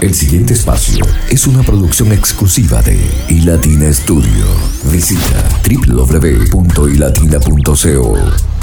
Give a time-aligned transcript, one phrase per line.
[0.00, 4.46] El siguiente espacio es una producción exclusiva de iLatina Studio.
[4.90, 8.53] Visita www.ilatina.co.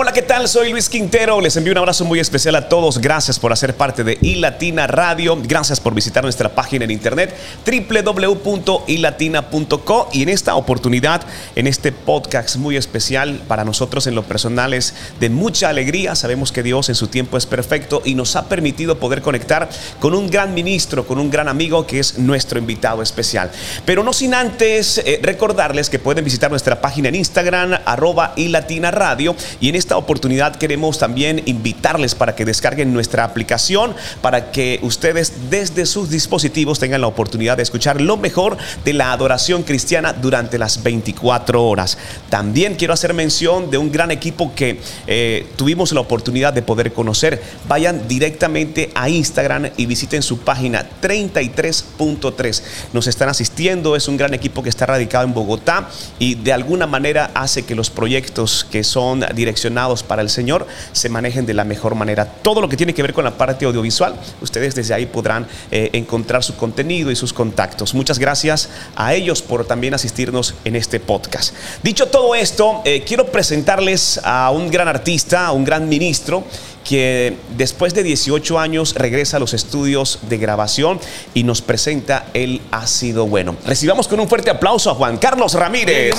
[0.00, 0.46] Hola, ¿qué tal?
[0.46, 1.40] Soy Luis Quintero.
[1.40, 2.98] Les envío un abrazo muy especial a todos.
[2.98, 5.36] Gracias por hacer parte de iLatina Radio.
[5.42, 7.34] Gracias por visitar nuestra página en internet
[7.66, 10.08] www.ilatina.co.
[10.12, 11.22] Y en esta oportunidad,
[11.56, 16.14] en este podcast muy especial para nosotros en lo personal es de mucha alegría.
[16.14, 19.68] Sabemos que Dios en su tiempo es perfecto y nos ha permitido poder conectar
[19.98, 23.50] con un gran ministro, con un gran amigo que es nuestro invitado especial.
[23.84, 28.92] Pero no sin antes eh, recordarles que pueden visitar nuestra página en Instagram, arroba iLatina
[28.92, 29.34] Radio.
[29.60, 35.48] Y en esta oportunidad queremos también invitarles para que descarguen nuestra aplicación, para que ustedes
[35.48, 40.58] desde sus dispositivos tengan la oportunidad de escuchar lo mejor de la adoración cristiana durante
[40.58, 41.96] las 24 horas.
[42.28, 46.92] También quiero hacer mención de un gran equipo que eh, tuvimos la oportunidad de poder
[46.92, 47.42] conocer.
[47.66, 52.62] Vayan directamente a Instagram y visiten su página 33.3.
[52.92, 56.86] Nos están asistiendo, es un gran equipo que está radicado en Bogotá y de alguna
[56.86, 61.62] manera hace que los proyectos que son direccionados para el Señor se manejen de la
[61.62, 62.24] mejor manera.
[62.24, 65.90] Todo lo que tiene que ver con la parte audiovisual, ustedes desde ahí podrán eh,
[65.92, 67.94] encontrar su contenido y sus contactos.
[67.94, 71.54] Muchas gracias a ellos por también asistirnos en este podcast.
[71.82, 76.42] Dicho todo esto, eh, quiero presentarles a un gran artista, a un gran ministro
[76.88, 80.98] que después de 18 años regresa a los estudios de grabación
[81.34, 83.56] y nos presenta El ha sido bueno.
[83.66, 86.14] Recibamos con un fuerte aplauso a Juan Carlos Ramírez.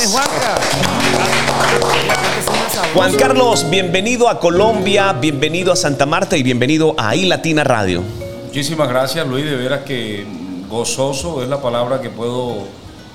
[2.93, 8.03] Juan Carlos, bienvenido a Colombia, bienvenido a Santa Marta y bienvenido a iLatina Radio.
[8.45, 10.25] Muchísimas gracias Luis, de veras que
[10.69, 12.63] gozoso es la palabra que puedo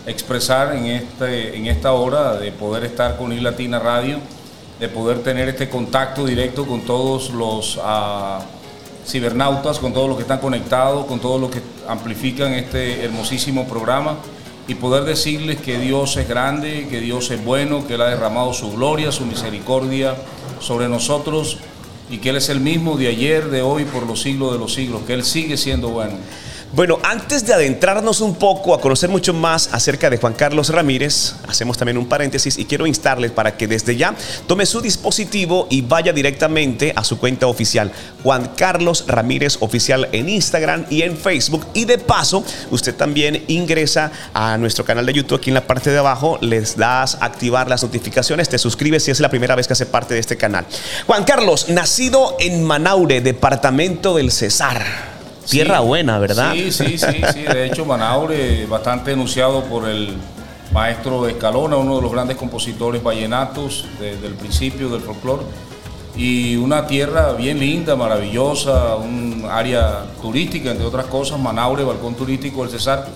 [0.06, 4.19] expresar en, este, en esta hora de poder estar con iLatina Radio
[4.80, 8.41] de poder tener este contacto directo con todos los ah,
[9.06, 14.16] cibernautas, con todos los que están conectados, con todos los que amplifican este hermosísimo programa
[14.67, 18.53] y poder decirles que Dios es grande, que Dios es bueno, que Él ha derramado
[18.55, 20.16] su gloria, su misericordia
[20.61, 21.59] sobre nosotros
[22.11, 24.72] y que Él es el mismo de ayer, de hoy, por los siglos de los
[24.72, 26.15] siglos, que Él sigue siendo bueno.
[26.75, 31.37] Bueno, antes de adentrarnos un poco a conocer mucho más acerca de Juan Carlos Ramírez,
[31.47, 34.12] hacemos también un paréntesis y quiero instarles para que desde ya
[34.49, 37.93] tome su dispositivo y vaya directamente a su cuenta oficial,
[38.25, 41.65] Juan Carlos Ramírez Oficial en Instagram y en Facebook.
[41.75, 42.43] Y de paso,
[42.73, 46.77] usted también ingresa a nuestro canal de YouTube aquí en la parte de abajo, les
[46.77, 50.21] das activar las notificaciones, te suscribes si es la primera vez que hace parte de
[50.21, 50.67] este canal.
[51.06, 55.13] Juan Carlos, nacido en Manaure, departamento del Cesar.
[55.49, 56.53] Tierra buena, ¿verdad?
[56.53, 57.43] Sí, sí, sí, sí.
[57.43, 60.15] De hecho, Manaure, bastante enunciado por el
[60.72, 65.44] maestro Escalona, uno de los grandes compositores vallenatos desde el principio del folclore.
[66.16, 72.62] Y una tierra bien linda, maravillosa, un área turística, entre otras cosas, Manaure, balcón turístico
[72.62, 73.06] del Cesar.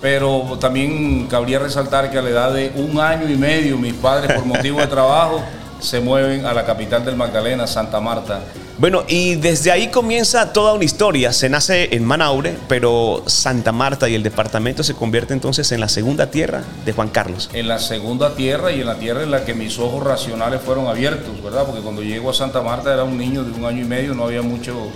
[0.00, 4.32] Pero también cabría resaltar que a la edad de un año y medio, mis padres,
[4.32, 5.42] por motivo de trabajo,
[5.80, 8.40] se mueven a la capital del Magdalena, Santa Marta.
[8.78, 11.34] Bueno, y desde ahí comienza toda una historia.
[11.34, 15.88] Se nace en Manaure, pero Santa Marta y el departamento se convierte entonces en la
[15.88, 17.50] segunda tierra de Juan Carlos.
[17.52, 20.86] En la segunda tierra y en la tierra en la que mis ojos racionales fueron
[20.86, 21.66] abiertos, ¿verdad?
[21.66, 24.24] Porque cuando llego a Santa Marta era un niño de un año y medio, no
[24.24, 24.88] había mucho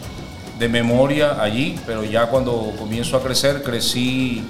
[0.58, 4.44] de memoria allí, pero ya cuando comienzo a crecer, crecí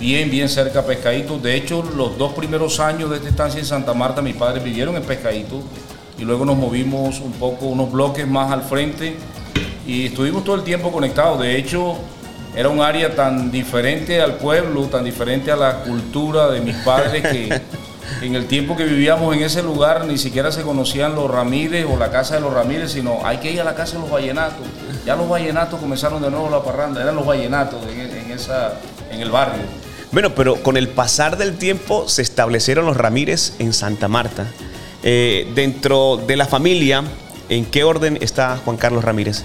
[0.00, 1.38] bien, bien cerca a Pescadito.
[1.38, 4.96] De hecho, los dos primeros años de esta estancia en Santa Marta, mis padres vivieron
[4.96, 5.62] en Pescadito
[6.18, 9.16] y luego nos movimos un poco, unos bloques más al frente
[9.86, 11.40] y estuvimos todo el tiempo conectados.
[11.40, 11.96] De hecho,
[12.56, 17.22] era un área tan diferente al pueblo, tan diferente a la cultura de mis padres
[17.22, 17.60] que
[18.22, 21.96] en el tiempo que vivíamos en ese lugar ni siquiera se conocían los Ramírez o
[21.96, 24.66] la casa de los Ramírez, sino hay que ir a la casa de los vallenatos.
[25.04, 28.74] Ya los vallenatos comenzaron de nuevo la parranda, eran los vallenatos en, esa,
[29.10, 29.62] en el barrio.
[30.14, 34.46] Bueno, pero con el pasar del tiempo se establecieron los Ramírez en Santa Marta.
[35.02, 37.02] Eh, dentro de la familia,
[37.48, 39.42] ¿en qué orden está Juan Carlos Ramírez?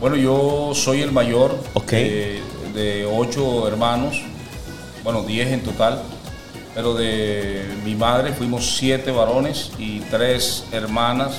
[0.00, 4.20] Bueno, yo soy el mayor de, ocho hermanos,
[5.02, 6.02] bueno, diez en total,
[6.74, 11.38] pero de mi madre fuimos siete varones y tres hermanas.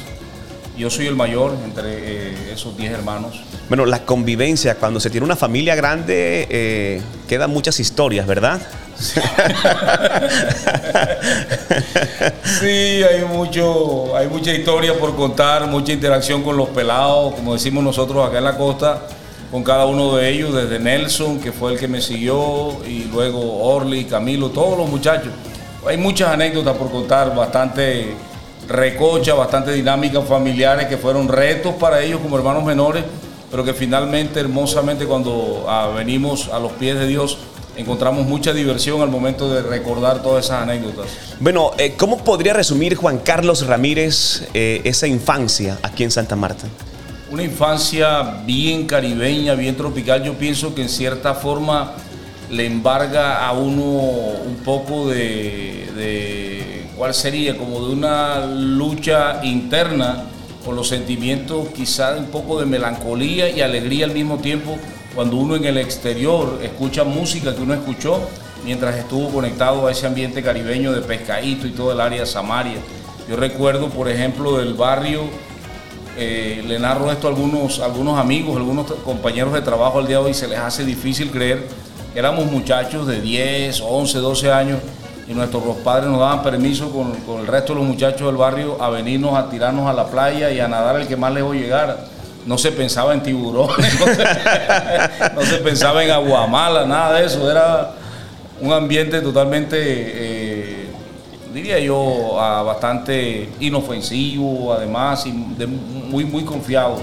[0.75, 3.40] Yo soy el mayor entre eh, esos diez hermanos.
[3.68, 8.62] Bueno, la convivencia, cuando se tiene una familia grande, eh, quedan muchas historias, ¿verdad?
[12.60, 13.04] Sí.
[13.04, 18.28] hay mucho, hay mucha historia por contar, mucha interacción con los pelados, como decimos nosotros
[18.28, 19.08] acá en la costa,
[19.52, 23.64] con cada uno de ellos, desde Nelson, que fue el que me siguió, y luego
[23.64, 25.31] Orly, Camilo, todos los muchachos.
[25.88, 28.16] Hay muchas anécdotas por contar, bastante
[28.68, 33.04] recocha, bastante dinámicas familiares que fueron retos para ellos como hermanos menores,
[33.51, 37.38] pero que finalmente hermosamente cuando ah, venimos a los pies de Dios
[37.75, 41.07] encontramos mucha diversión al momento de recordar todas esas anécdotas.
[41.39, 46.68] Bueno, eh, ¿cómo podría resumir Juan Carlos Ramírez eh, esa infancia aquí en Santa Marta?
[47.31, 50.24] Una infancia bien caribeña, bien tropical.
[50.24, 51.94] Yo pienso que en cierta forma
[52.51, 57.57] le embarga a uno un poco de, de ¿cuál sería?
[57.57, 60.25] Como de una lucha interna
[60.63, 64.78] con los sentimientos quizás un poco de melancolía y alegría al mismo tiempo
[65.13, 68.22] cuando uno en el exterior escucha música que uno escuchó
[68.63, 72.78] mientras estuvo conectado a ese ambiente caribeño de pescadito y todo el área de Samaria.
[73.30, 75.24] Yo recuerdo, por ejemplo, del barrio,
[76.18, 80.34] eh, le narro esto a algunos, algunos amigos, algunos compañeros de trabajo al día hoy,
[80.34, 81.68] se les hace difícil creer.
[82.16, 84.80] Éramos muchachos de 10, 11, 12 años
[85.28, 88.81] y nuestros padres nos daban permiso con, con el resto de los muchachos del barrio
[88.81, 91.98] a venirnos a tirarnos a la playa y a nadar el que más lejos llegara
[92.46, 94.00] no se pensaba en tiburones,
[95.36, 97.50] no se, pensaba en aguamala, nada de eso.
[97.50, 97.92] Era
[98.60, 100.88] un ambiente totalmente, eh,
[101.54, 102.34] diría yo,
[102.66, 107.02] bastante inofensivo, además, y muy, muy confiados.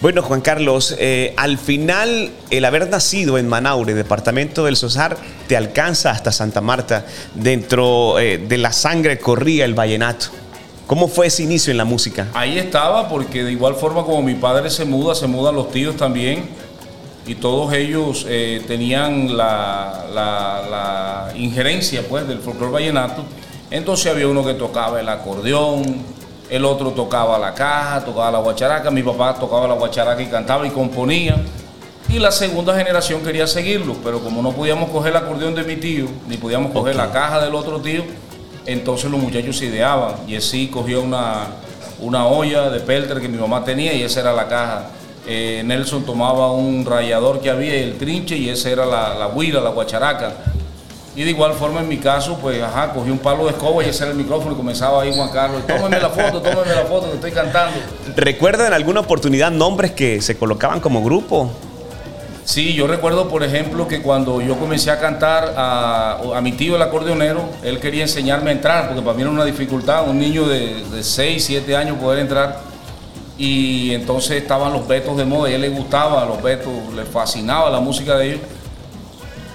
[0.00, 5.16] Bueno, Juan Carlos, eh, al final el haber nacido en Manaure, departamento del Sosar,
[5.48, 7.06] te alcanza hasta Santa Marta.
[7.34, 10.26] Dentro eh, de la sangre corría el vallenato.
[10.86, 12.26] ¿Cómo fue ese inicio en la música?
[12.34, 15.96] Ahí estaba, porque de igual forma como mi padre se muda, se mudan los tíos
[15.96, 16.48] también.
[17.26, 23.24] Y todos ellos eh, tenían la, injerencia pues, del folclore vallenato.
[23.70, 26.02] Entonces había uno que tocaba el acordeón,
[26.50, 30.66] el otro tocaba la caja, tocaba la guacharaca, mi papá tocaba la guacharaca y cantaba
[30.66, 31.36] y componía.
[32.08, 35.76] Y la segunda generación quería seguirlo, pero como no podíamos coger el acordeón de mi
[35.76, 38.02] tío, ni podíamos coger la caja del otro tío,
[38.66, 40.14] entonces los muchachos se ideaban.
[40.26, 41.46] Y así cogió una,
[42.00, 44.90] una olla de pelter que mi mamá tenía y esa era la caja.
[45.28, 49.60] Eh, Nelson tomaba un rayador que había, el trinche, y esa era la, la huila,
[49.60, 50.32] la guacharaca.
[51.20, 53.90] Y de igual forma en mi caso, pues ajá, cogí un palo de escoba y
[53.90, 57.10] ese era el micrófono y comenzaba ahí Juan Carlos, tómeme la foto, tómeme la foto
[57.10, 57.78] que estoy cantando.
[58.16, 61.50] ¿Recuerda en alguna oportunidad nombres que se colocaban como grupo?
[62.46, 66.80] Sí, yo recuerdo, por ejemplo, que cuando yo comencé a cantar a, mi tío, el
[66.80, 70.82] acordeonero, él quería enseñarme a entrar, porque para mí era una dificultad, un niño de,
[70.84, 72.60] de 6, 7 años poder entrar.
[73.36, 76.72] Y entonces estaban los betos de moda y a él le gustaba, a los betos
[76.96, 78.40] le fascinaba la música de ellos.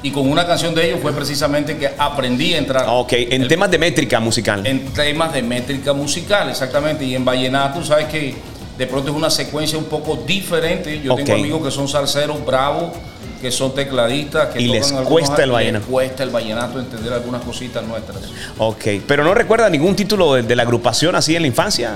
[0.06, 2.86] Y con una canción de ellos fue precisamente que aprendí a entrar.
[2.88, 4.62] Ok, en temas de métrica musical.
[4.64, 7.04] En temas de métrica musical, exactamente.
[7.04, 8.36] Y en vallenato, sabes que
[8.78, 11.02] de pronto es una secuencia un poco diferente.
[11.02, 12.92] Yo tengo amigos que son salseros bravos,
[13.42, 15.86] que son tecladistas, que y les cuesta el vallenato.
[15.86, 18.26] Les cuesta el vallenato entender algunas cositas nuestras.
[18.60, 21.96] Ok, pero no recuerda ningún título de, la agrupación así en la infancia.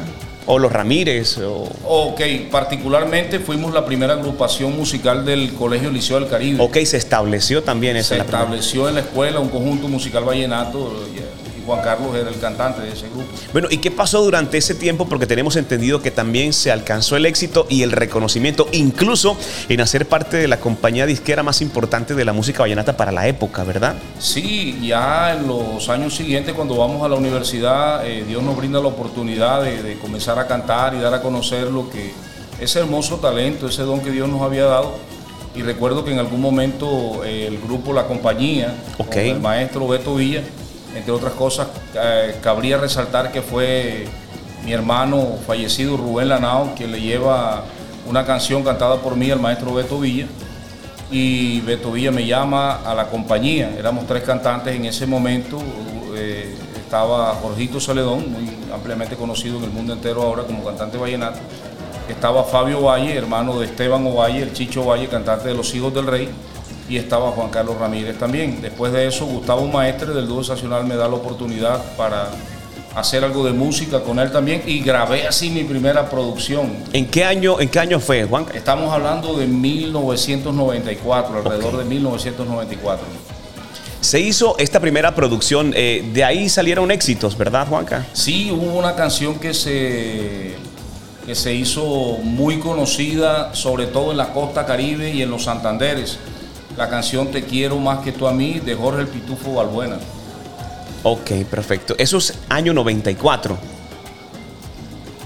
[0.51, 1.37] O los Ramírez.
[1.37, 1.69] O...
[1.85, 6.57] Ok, particularmente fuimos la primera agrupación musical del Colegio Liceo del Caribe.
[6.59, 8.15] Ok, se estableció también eso.
[8.15, 11.05] Se estableció en la escuela un conjunto musical vallenato.
[11.69, 13.27] Juan Carlos era el cantante de ese grupo.
[13.53, 15.07] Bueno, ¿y qué pasó durante ese tiempo?
[15.07, 19.37] Porque tenemos entendido que también se alcanzó el éxito y el reconocimiento, incluso
[19.69, 23.27] en hacer parte de la compañía disquera más importante de la música vallenata para la
[23.27, 23.93] época, ¿verdad?
[24.17, 28.79] Sí, ya en los años siguientes, cuando vamos a la universidad, eh, Dios nos brinda
[28.79, 32.13] la oportunidad de, comenzar a cantar y dar a conocer lo que
[32.59, 34.95] ese hermoso talento, ese don que Dios nos había dado.
[35.55, 38.73] Y recuerdo que en algún momento eh, el grupo La Compañía,
[39.11, 40.41] el maestro Beto Villa,
[40.95, 44.07] entre otras cosas, eh, cabría resaltar que fue
[44.65, 47.63] mi hermano fallecido Rubén Lanao quien le lleva
[48.07, 50.27] una canción cantada por mí al maestro Beto Villa.
[51.11, 53.71] Y Beto Villa me llama a la compañía.
[53.77, 55.59] Éramos tres cantantes en ese momento.
[56.15, 61.39] Eh, estaba Jorgito Celedón, muy ampliamente conocido en el mundo entero ahora como cantante vallenato.
[62.07, 66.07] Estaba Fabio Valle, hermano de Esteban Ovalle, el Chicho Valle, cantante de Los Hijos del
[66.07, 66.29] Rey
[66.89, 68.61] y estaba Juan Carlos Ramírez también.
[68.61, 72.29] Después de eso, Gustavo Maestre del Dúo Nacional me da la oportunidad para
[72.95, 76.71] hacer algo de música con él también y grabé así mi primera producción.
[76.91, 78.47] ¿En qué año, en qué año fue, Juan?
[78.53, 83.05] Estamos hablando de 1994, alrededor de 1994.
[84.01, 88.07] Se hizo esta primera producción, eh, de ahí salieron éxitos, ¿verdad, Juanca?
[88.13, 90.55] Sí, hubo una canción que se,
[91.25, 96.17] que se hizo muy conocida, sobre todo en la costa caribe y en los Santanderes
[96.79, 99.97] la canción Te quiero más que tú a mí de Jorge el Pitufo Balbuena.
[101.03, 101.93] Ok, perfecto.
[101.97, 103.57] Eso es año 94.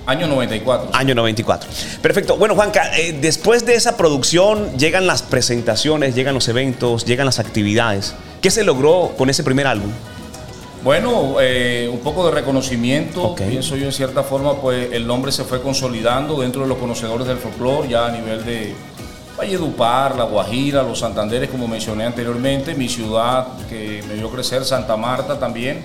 [0.08, 0.90] Año 94.
[0.94, 1.70] Año 94.
[2.02, 2.38] Perfecto.
[2.38, 7.38] Bueno, Juanca, eh, después de esa producción llegan las presentaciones, llegan los eventos, llegan las
[7.38, 8.16] actividades.
[8.42, 9.92] ¿Qué se logró con ese primer álbum?
[10.84, 15.44] Bueno, eh, un poco de reconocimiento, pienso yo en cierta forma, pues el nombre se
[15.46, 18.76] fue consolidando dentro de los conocedores del folclore, ya a nivel de
[19.38, 24.96] Valledupar, La Guajira, Los Santanderes, como mencioné anteriormente, mi ciudad que me vio crecer, Santa
[24.96, 25.84] Marta también.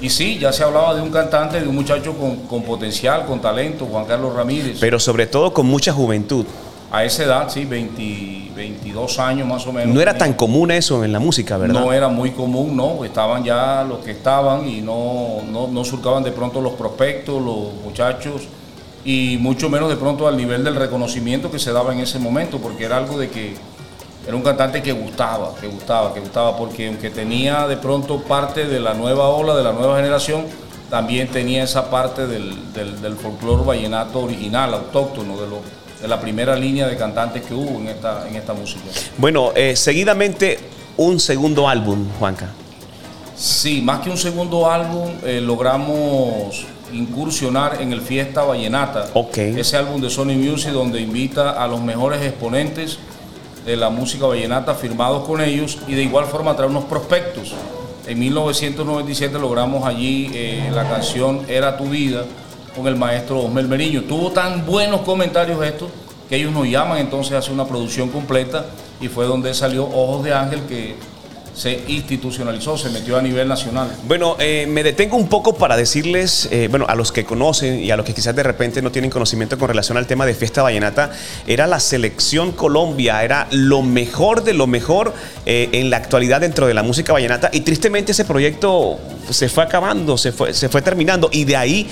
[0.00, 3.84] Y sí, ya se hablaba de un cantante, de un muchacho con, potencial, con talento,
[3.84, 4.78] Juan Carlos Ramírez.
[4.80, 6.46] Pero sobre todo con mucha juventud.
[6.90, 9.94] A esa edad, sí, 22 años más o menos.
[9.94, 11.80] No era tan común eso en la música, ¿verdad?
[11.80, 13.04] No era muy común, no.
[13.04, 17.74] Estaban ya los que estaban y no, no, no surcaban de pronto los prospectos, los
[17.84, 18.48] muchachos,
[19.04, 22.58] y mucho menos de pronto al nivel del reconocimiento que se daba en ese momento,
[22.58, 23.54] porque era algo de que
[24.26, 28.66] era un cantante que gustaba, que gustaba, que gustaba, porque aunque tenía de pronto parte
[28.66, 30.44] de la nueva ola, de la nueva generación,
[30.90, 35.58] también tenía esa parte del, del, del folclore vallenato original, autóctono, de los
[36.00, 38.80] de la primera línea de cantantes que hubo en esta, en esta música.
[39.18, 40.58] Bueno, eh, seguidamente
[40.96, 42.48] un segundo álbum, Juanca.
[43.36, 49.08] Sí, más que un segundo álbum, eh, logramos incursionar en el Fiesta Vallenata.
[49.14, 49.58] Okay.
[49.58, 52.98] Ese álbum de Sony Music donde invita a los mejores exponentes
[53.64, 57.54] de la música vallenata firmados con ellos y de igual forma trae unos prospectos.
[58.06, 62.24] En 1997 logramos allí eh, la canción Era tu vida
[62.74, 64.02] con el maestro Osmel Meriño.
[64.02, 65.88] Tuvo tan buenos comentarios esto
[66.28, 68.66] que ellos nos llaman entonces a hacer una producción completa
[69.00, 70.94] y fue donde salió Ojos de Ángel que
[71.54, 73.90] se institucionalizó, se metió a nivel nacional.
[74.06, 77.90] Bueno, eh, me detengo un poco para decirles, eh, bueno, a los que conocen y
[77.90, 80.62] a los que quizás de repente no tienen conocimiento con relación al tema de Fiesta
[80.62, 81.10] Vallenata,
[81.46, 85.12] era la selección Colombia, era lo mejor de lo mejor
[85.44, 88.98] eh, en la actualidad dentro de la música vallenata y tristemente ese proyecto
[89.30, 91.88] se fue acabando, se fue, se fue terminando y de ahí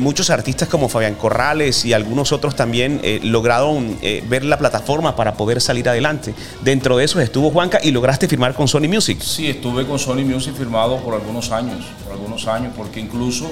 [0.00, 3.96] muchos artistas como Fabián Corrales y algunos otros también lograron
[4.28, 6.34] ver la plataforma para poder salir adelante.
[6.62, 9.09] Dentro de eso estuvo Juanca y lograste firmar con Sony Music.
[9.18, 13.50] Sí, estuve con Sony Music firmado por algunos años, por algunos años, porque incluso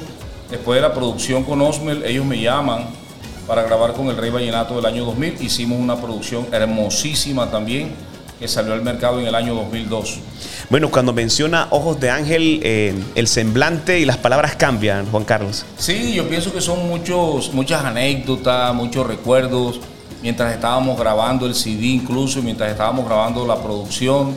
[0.50, 2.87] después de la producción con Osmel, ellos me llaman
[3.47, 5.43] para grabar con el Rey Vallenato del año 2000.
[5.43, 7.93] Hicimos una producción hermosísima también
[8.38, 10.19] que salió al mercado en el año 2002.
[10.71, 15.65] Bueno, cuando menciona Ojos de Ángel, eh, el semblante y las palabras cambian, Juan Carlos.
[15.77, 19.81] Sí, yo pienso que son muchos, muchas anécdotas, muchos recuerdos,
[20.23, 24.37] mientras estábamos grabando el CD incluso, mientras estábamos grabando la producción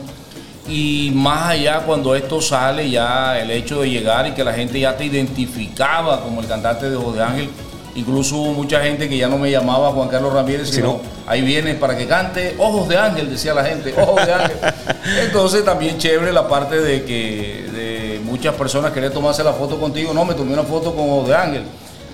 [0.68, 4.78] y más allá cuando esto sale, ya el hecho de llegar y que la gente
[4.78, 7.50] ya te identificaba como el cantante de Ojos de Ángel,
[7.94, 11.74] incluso hubo mucha gente que ya no me llamaba Juan Carlos Ramírez, sino ahí viene
[11.74, 14.56] para que cante Ojos de Ángel, decía la gente, Ojos de Ángel.
[15.26, 20.14] Entonces también chévere la parte de que de muchas personas querían tomarse la foto contigo,
[20.14, 21.62] no, me tomé una foto con Ojos de Ángel.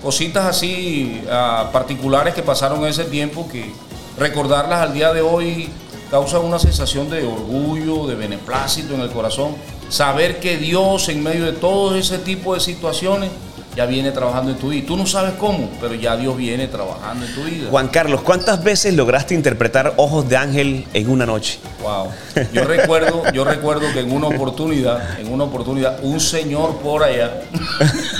[0.01, 3.71] Cositas así ah, particulares que pasaron en ese tiempo que
[4.17, 5.69] recordarlas al día de hoy
[6.09, 9.55] causa una sensación de orgullo, de beneplácito en el corazón.
[9.89, 13.29] Saber que Dios en medio de todo ese tipo de situaciones
[13.75, 14.85] ya viene trabajando en tu vida.
[14.87, 17.69] Tú no sabes cómo, pero ya Dios viene trabajando en tu vida.
[17.69, 21.59] Juan Carlos, ¿cuántas veces lograste interpretar Ojos de Ángel en una noche?
[21.81, 22.07] Wow.
[22.53, 27.41] Yo recuerdo, yo recuerdo que en una oportunidad, en una oportunidad, un señor por allá,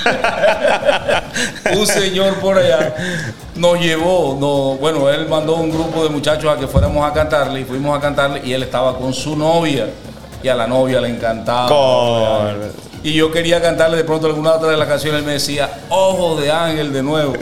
[1.76, 2.94] un señor por allá
[3.56, 7.60] nos llevó, no, bueno, él mandó un grupo de muchachos a que fuéramos a cantarle
[7.60, 9.88] y fuimos a cantarle y él estaba con su novia
[10.42, 11.68] y a la novia le encantaba.
[13.02, 16.40] Y yo quería cantarle de pronto alguna otra de las canciones, él me decía, Ojo
[16.40, 17.34] de Ángel de nuevo.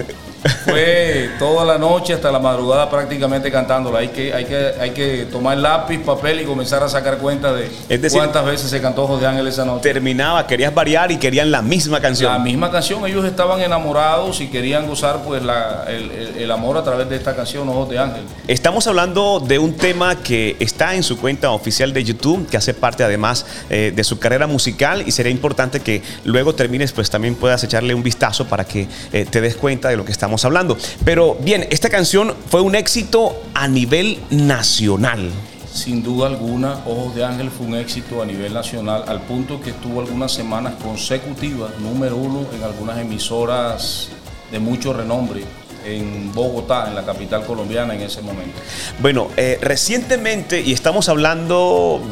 [0.64, 4.00] Fue toda la noche hasta la madrugada prácticamente cantándola.
[4.00, 7.70] Hay que, hay que, hay que tomar lápiz, papel y comenzar a sacar cuenta de
[8.10, 9.82] cuántas veces se cantó Ojos de Ángel esa noche.
[9.82, 12.32] Terminaba, querías variar y querían la misma canción.
[12.32, 17.16] La misma canción, ellos estaban enamorados y querían gozar pues el, amor a través de
[17.16, 18.22] esta canción Ojos de Ángel.
[18.46, 22.74] Estamos hablando de un tema que está en su cuenta oficial de YouTube, que hace
[22.74, 27.34] parte además eh, de su carrera musical y sería importante que luego termines pues también
[27.34, 30.44] puedas echarle un vistazo para que eh, te des cuenta de lo que está estamos
[30.44, 30.76] hablando.
[31.04, 35.30] Pero bien, esta canción fue un éxito a nivel nacional.
[35.72, 39.70] Sin duda alguna, Ojos de Ángel fue un éxito a nivel nacional, al punto que
[39.70, 44.08] estuvo algunas semanas consecutivas, número uno, en algunas emisoras
[44.52, 45.44] de mucho renombre
[45.84, 48.60] en Bogotá, en la capital colombiana en ese momento.
[49.00, 52.02] Bueno, eh, recientemente, y estamos hablando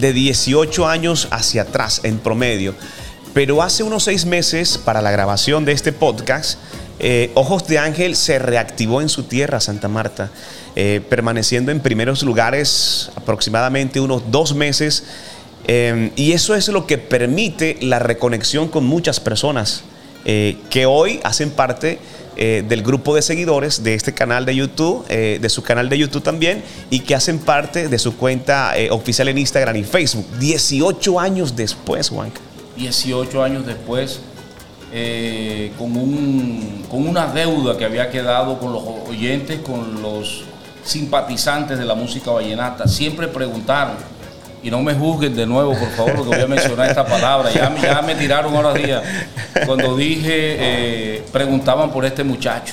[0.00, 2.74] de 18 años hacia atrás en promedio,
[3.34, 6.58] pero hace unos seis meses, para la grabación de este podcast,
[6.98, 10.30] eh, Ojos de Ángel se reactivó en su tierra, Santa Marta,
[10.74, 15.04] eh, permaneciendo en primeros lugares aproximadamente unos dos meses.
[15.66, 19.84] Eh, y eso es lo que permite la reconexión con muchas personas
[20.70, 22.00] que hoy hacen parte
[22.34, 26.64] del grupo de seguidores de este canal de YouTube, de su canal de YouTube también,
[26.90, 30.26] y que hacen parte de su cuenta oficial en Instagram y Facebook.
[30.40, 32.32] 18 años después, Juan.
[32.76, 34.18] 18 años después,
[34.98, 40.44] eh, con, un, con una deuda que había quedado con los oyentes, con los
[40.84, 42.88] simpatizantes de la música vallenata.
[42.88, 43.96] Siempre preguntaron,
[44.62, 47.50] y no me juzguen de nuevo, por favor, porque voy a mencionar esta palabra.
[47.52, 49.02] Ya, ya me tiraron ahora día.
[49.66, 52.72] Cuando dije, eh, preguntaban por este muchacho.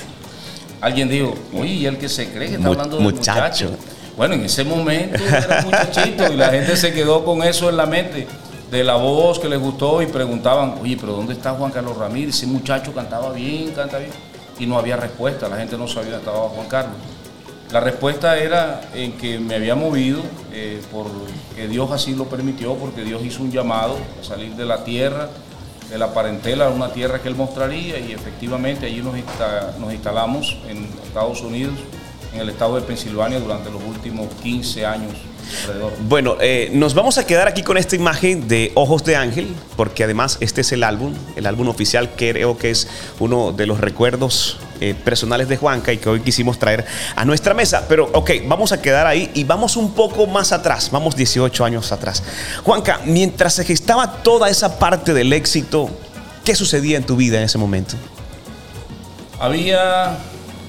[0.80, 3.70] Alguien dijo, uy, ¿y el que se cree que está hablando de muchacho?
[4.16, 7.84] Bueno, en ese momento era muchachito y la gente se quedó con eso en la
[7.84, 8.26] mente
[8.74, 12.34] de la voz que les gustó y preguntaban, oye, pero ¿dónde está Juan Carlos Ramírez?
[12.34, 14.10] Ese muchacho cantaba bien, canta bien.
[14.58, 16.96] Y no había respuesta, la gente no sabía dónde estaba Juan Carlos.
[17.70, 23.04] La respuesta era en que me había movido, eh, porque Dios así lo permitió, porque
[23.04, 25.28] Dios hizo un llamado a salir de la tierra,
[25.88, 29.14] de la parentela a una tierra que Él mostraría y efectivamente allí nos,
[29.78, 31.74] nos instalamos en Estados Unidos,
[32.32, 35.12] en el estado de Pensilvania durante los últimos 15 años
[36.08, 40.04] bueno, eh, nos vamos a quedar aquí con esta imagen de Ojos de Ángel, porque
[40.04, 44.58] además este es el álbum, el álbum oficial, creo que es uno de los recuerdos
[44.80, 46.84] eh, personales de Juanca y que hoy quisimos traer
[47.16, 47.86] a nuestra mesa.
[47.88, 51.92] Pero ok, vamos a quedar ahí y vamos un poco más atrás, vamos 18 años
[51.92, 52.22] atrás.
[52.64, 55.88] Juanca, mientras se gestaba toda esa parte del éxito,
[56.44, 57.96] ¿qué sucedía en tu vida en ese momento?
[59.38, 60.18] Había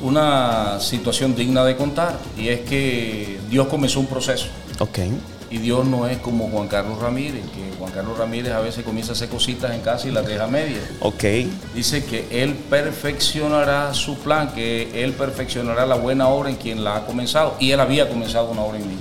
[0.05, 4.47] una situación digna de contar y es que Dios comenzó un proceso.
[4.79, 4.99] Ok.
[5.49, 9.11] Y Dios no es como Juan Carlos Ramírez, que Juan Carlos Ramírez a veces comienza
[9.11, 10.83] a hacer cositas en casa y las deja medias.
[10.99, 11.23] Ok.
[11.73, 16.97] Dice que Él perfeccionará su plan, que Él perfeccionará la buena obra en quien la
[16.97, 17.55] ha comenzado.
[17.59, 18.95] Y Él había comenzado una obra en mí.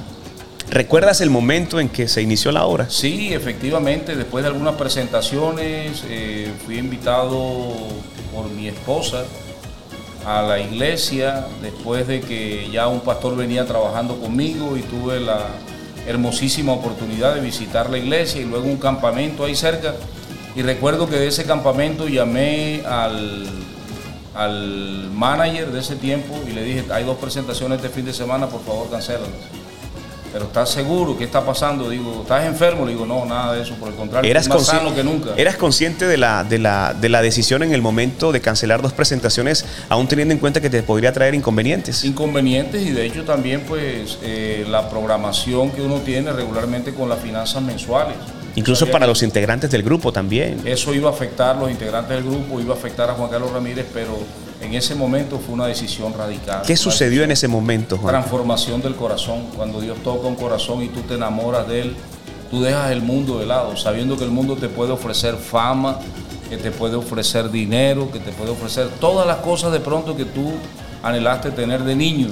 [0.68, 2.88] ¿Recuerdas el momento en que se inició la obra?
[2.88, 7.72] Sí, efectivamente, después de algunas presentaciones eh, fui invitado
[8.34, 9.24] por mi esposa
[10.26, 15.40] a la iglesia después de que ya un pastor venía trabajando conmigo y tuve la
[16.06, 19.94] hermosísima oportunidad de visitar la iglesia y luego un campamento ahí cerca.
[20.56, 23.46] Y recuerdo que de ese campamento llamé al,
[24.34, 28.46] al manager de ese tiempo y le dije, hay dos presentaciones este fin de semana,
[28.46, 29.63] por favor cancélalas
[30.34, 31.16] pero ¿estás seguro?
[31.16, 31.88] ¿Qué está pasando?
[31.88, 32.84] Digo, ¿estás enfermo?
[32.84, 35.30] Le digo, no, nada de eso, por el contrario, eras más sano que nunca.
[35.36, 38.92] ¿Eras consciente de la, de, la, de la decisión en el momento de cancelar dos
[38.92, 42.04] presentaciones, aún teniendo en cuenta que te podría traer inconvenientes?
[42.04, 47.20] Inconvenientes y de hecho también pues eh, la programación que uno tiene regularmente con las
[47.20, 48.16] finanzas mensuales.
[48.56, 50.62] Incluso para los integrantes del grupo también.
[50.64, 53.52] Eso iba a afectar a los integrantes del grupo, iba a afectar a Juan Carlos
[53.52, 54.18] Ramírez, pero
[54.64, 56.62] en ese momento fue una decisión radical.
[56.66, 58.12] ¿Qué sucedió en ese momento, Juan?
[58.12, 59.46] Transformación del corazón.
[59.56, 61.96] Cuando Dios toca un corazón y tú te enamoras de Él,
[62.50, 65.98] tú dejas el mundo de lado, sabiendo que el mundo te puede ofrecer fama,
[66.48, 70.24] que te puede ofrecer dinero, que te puede ofrecer todas las cosas de pronto que
[70.24, 70.52] tú
[71.02, 72.28] anhelaste tener de niño,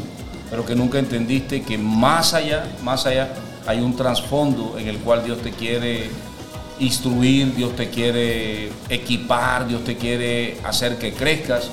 [0.50, 3.32] pero que nunca entendiste que más allá, más allá,
[3.66, 6.10] hay un trasfondo en el cual Dios te quiere
[6.78, 11.70] instruir, Dios te quiere equipar, Dios te quiere hacer que crezcas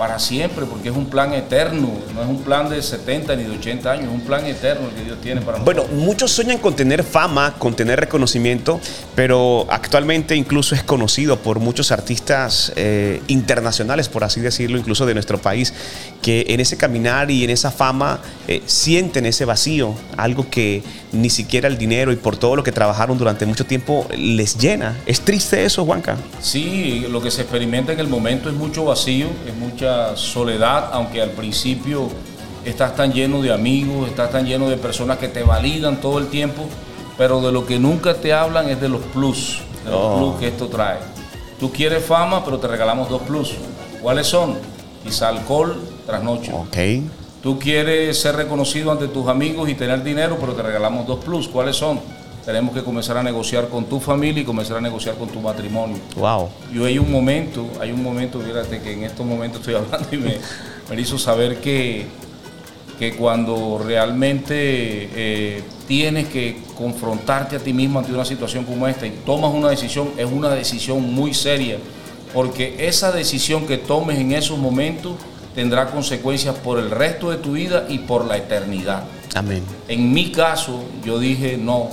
[0.00, 3.50] para siempre, porque es un plan eterno, no es un plan de 70 ni de
[3.50, 5.88] 80 años, es un plan eterno que Dios tiene para nosotros.
[5.88, 8.80] Bueno, muchos sueñan con tener fama, con tener reconocimiento,
[9.14, 15.12] pero actualmente incluso es conocido por muchos artistas eh, internacionales, por así decirlo, incluso de
[15.12, 15.74] nuestro país,
[16.22, 21.30] que en ese caminar y en esa fama eh, sienten ese vacío, algo que ni
[21.30, 24.98] siquiera el dinero y por todo lo que trabajaron durante mucho tiempo les llena.
[25.06, 26.16] ¿Es triste eso, Juanca?
[26.40, 31.22] Sí, lo que se experimenta en el momento es mucho vacío, es mucha soledad, aunque
[31.22, 32.08] al principio
[32.64, 36.28] estás tan lleno de amigos, estás tan lleno de personas que te validan todo el
[36.28, 36.68] tiempo,
[37.16, 40.48] pero de lo que nunca te hablan es de los plus, de los plus que
[40.48, 40.98] esto trae.
[41.58, 43.52] Tú quieres fama, pero te regalamos dos plus.
[44.00, 44.56] ¿Cuáles son?
[45.04, 45.78] Quizá alcohol,
[46.10, 46.52] trasnoche.
[46.52, 46.76] Ok.
[47.42, 51.48] Tú quieres ser reconocido ante tus amigos y tener dinero, pero te regalamos dos plus.
[51.48, 52.00] ¿Cuáles son?
[52.44, 55.98] tenemos que comenzar a negociar con tu familia y comenzar a negociar con tu matrimonio.
[56.16, 56.48] Wow.
[56.74, 60.16] Y hay un momento, hay un momento, fíjate que en estos momentos estoy hablando y
[60.16, 60.38] me,
[60.88, 62.06] me hizo saber que,
[62.98, 69.06] que cuando realmente eh, tienes que confrontarte a ti mismo ante una situación como esta
[69.06, 71.78] y tomas una decisión, es una decisión muy seria,
[72.32, 75.14] porque esa decisión que tomes en esos momentos
[75.54, 79.04] tendrá consecuencias por el resto de tu vida y por la eternidad.
[79.34, 79.62] Amén.
[79.88, 81.90] En mi caso, yo dije, no,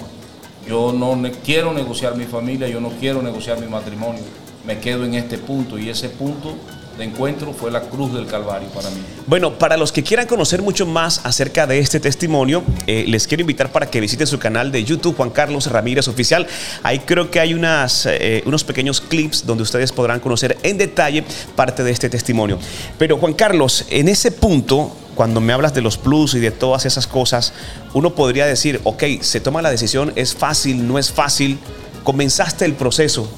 [0.67, 4.24] yo no quiero negociar mi familia, yo no quiero negociar mi matrimonio.
[4.65, 6.56] Me quedo en este punto y ese punto
[6.97, 8.97] de encuentro fue la cruz del Calvario para mí.
[9.27, 13.41] Bueno, para los que quieran conocer mucho más acerca de este testimonio, eh, les quiero
[13.41, 16.47] invitar para que visiten su canal de YouTube, Juan Carlos Ramírez Oficial.
[16.83, 21.23] Ahí creo que hay unas, eh, unos pequeños clips donde ustedes podrán conocer en detalle
[21.55, 22.60] parte de este testimonio.
[22.97, 26.86] Pero Juan Carlos, en ese punto, cuando me hablas de los plus y de todas
[26.86, 27.53] esas cosas,
[27.93, 31.60] uno podría decir, ok, se toma la decisión, es fácil, no es fácil.
[32.03, 33.29] Comenzaste el proceso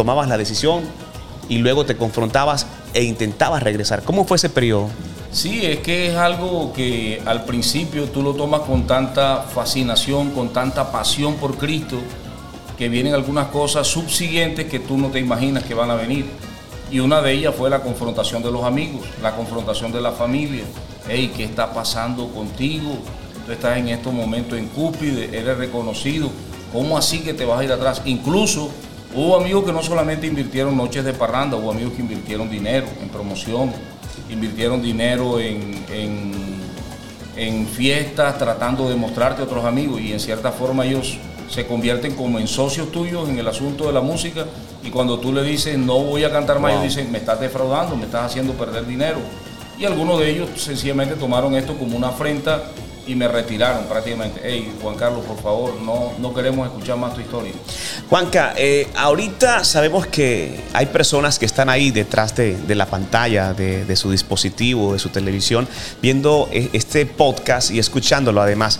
[0.00, 0.82] tomabas la decisión
[1.50, 4.02] y luego te confrontabas e intentabas regresar.
[4.02, 4.88] ¿Cómo fue ese periodo?
[5.32, 10.52] Sí, es que es algo que al principio tú lo tomas con tanta fascinación, con
[10.52, 11.98] tanta pasión por Cristo,
[12.76, 16.26] que vienen algunas cosas subsiguientes que tú no te imaginas que van a venir.
[16.90, 20.64] Y una de ellas fue la confrontación de los amigos, la confrontación de la familia.
[21.08, 22.98] Hey, ¿qué está pasando contigo?
[23.46, 26.28] Tú estás en estos momentos en cúpide, eres reconocido.
[26.72, 28.02] ¿Cómo así que te vas a ir atrás?
[28.04, 28.70] Incluso
[29.14, 33.08] hubo amigos que no solamente invirtieron noches de parranda, hubo amigos que invirtieron dinero en
[33.08, 33.72] promoción,
[34.28, 35.84] invirtieron dinero en,
[37.36, 41.16] en, fiestas tratando de mostrarte a otros amigos y en cierta forma ellos
[41.48, 44.44] se convierten como en socios tuyos en el asunto de la música
[44.84, 47.96] y cuando tú le dices no voy a cantar más, ellos dicen me estás defraudando,
[47.96, 49.18] me estás haciendo perder dinero.
[49.78, 52.64] Y algunos de ellos sencillamente tomaron esto como una afrenta
[53.10, 54.40] y me retiraron prácticamente.
[54.44, 57.52] Hey, Juan Carlos, por favor, no, no queremos escuchar más tu historia.
[58.08, 63.96] Juanca, eh, ahorita sabemos que hay personas que están ahí detrás de, la pantalla, de,
[63.96, 65.68] su dispositivo, de su televisión,
[66.00, 68.78] viendo eh, este podcast y escuchándolo además.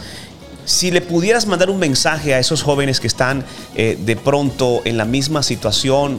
[0.64, 4.96] Si le pudieras mandar un mensaje a esos jóvenes que están eh, de pronto en
[4.96, 6.18] la misma situación,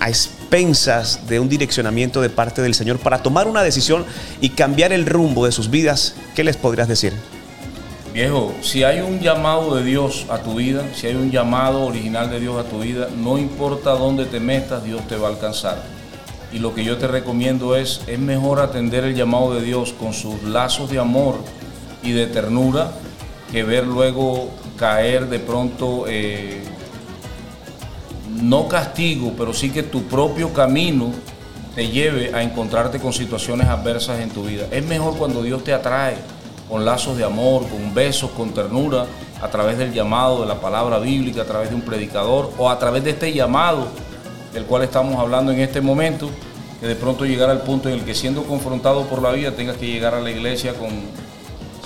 [0.00, 0.10] a
[0.48, 4.06] expensas de un direccionamiento de parte del Señor para tomar una decisión
[4.40, 7.12] y cambiar el rumbo de sus vidas, ¿qué les podrías decir?
[8.14, 12.30] Viejo, si hay un llamado de Dios a tu vida, si hay un llamado original
[12.30, 15.82] de Dios a tu vida, no importa dónde te metas, Dios te va a alcanzar.
[16.50, 20.14] Y lo que yo te recomiendo es, es mejor atender el llamado de Dios con
[20.14, 21.36] sus lazos de amor
[22.02, 22.92] y de ternura
[23.52, 26.62] que ver luego caer de pronto eh,
[28.40, 31.12] no castigo, pero sí que tu propio camino
[31.74, 34.66] te lleve a encontrarte con situaciones adversas en tu vida.
[34.70, 36.16] Es mejor cuando Dios te atrae
[36.68, 39.06] con lazos de amor, con besos, con ternura,
[39.40, 42.78] a través del llamado de la palabra bíblica, a través de un predicador o a
[42.78, 43.86] través de este llamado
[44.52, 46.30] del cual estamos hablando en este momento,
[46.80, 49.76] que de pronto llegar al punto en el que siendo confrontado por la vida tengas
[49.76, 50.88] que llegar a la iglesia con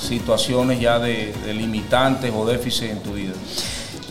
[0.00, 3.32] situaciones ya de, de limitantes o déficits en tu vida.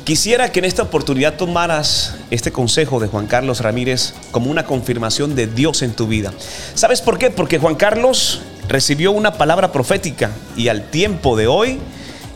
[0.04, 5.36] Quisiera que en esta oportunidad tomaras este consejo de Juan Carlos Ramírez como una confirmación
[5.36, 6.34] de Dios en tu vida.
[6.74, 7.30] ¿Sabes por qué?
[7.30, 11.78] Porque Juan Carlos recibió una palabra profética y al tiempo de hoy,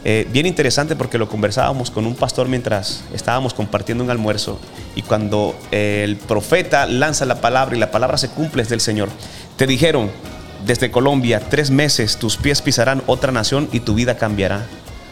[0.04, 4.60] eh, bien interesante porque lo conversábamos con un pastor mientras estábamos compartiendo un almuerzo
[4.96, 8.80] y cuando eh, el profeta lanza la palabra y la palabra se cumple es del
[8.80, 9.10] Señor,
[9.58, 10.12] te dijeron
[10.68, 14.68] desde Colombia, tres meses tus pies pisarán otra nación y tu vida cambiará.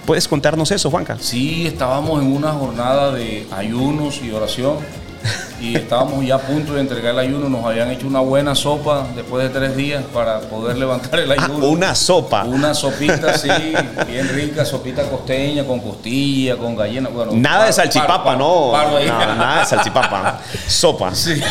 [0.06, 1.18] ¿Puedes contarnos eso, Juanca?
[1.20, 4.78] Sí, estábamos en una jornada de ayunos y oración
[5.60, 7.50] y estábamos ya a punto de entregar el ayuno.
[7.50, 11.36] Nos habían hecho una buena sopa después de tres días para poder levantar el ah,
[11.40, 11.68] ayuno.
[11.68, 12.44] una sopa.
[12.44, 13.50] Una sopita, sí,
[14.08, 17.10] bien rica, sopita costeña, con costilla, con gallina.
[17.10, 18.74] Bueno, nada de salchipapa, no.
[18.74, 20.42] Nada de salchipapa.
[20.68, 21.12] sopa.
[21.24, 21.42] Sí.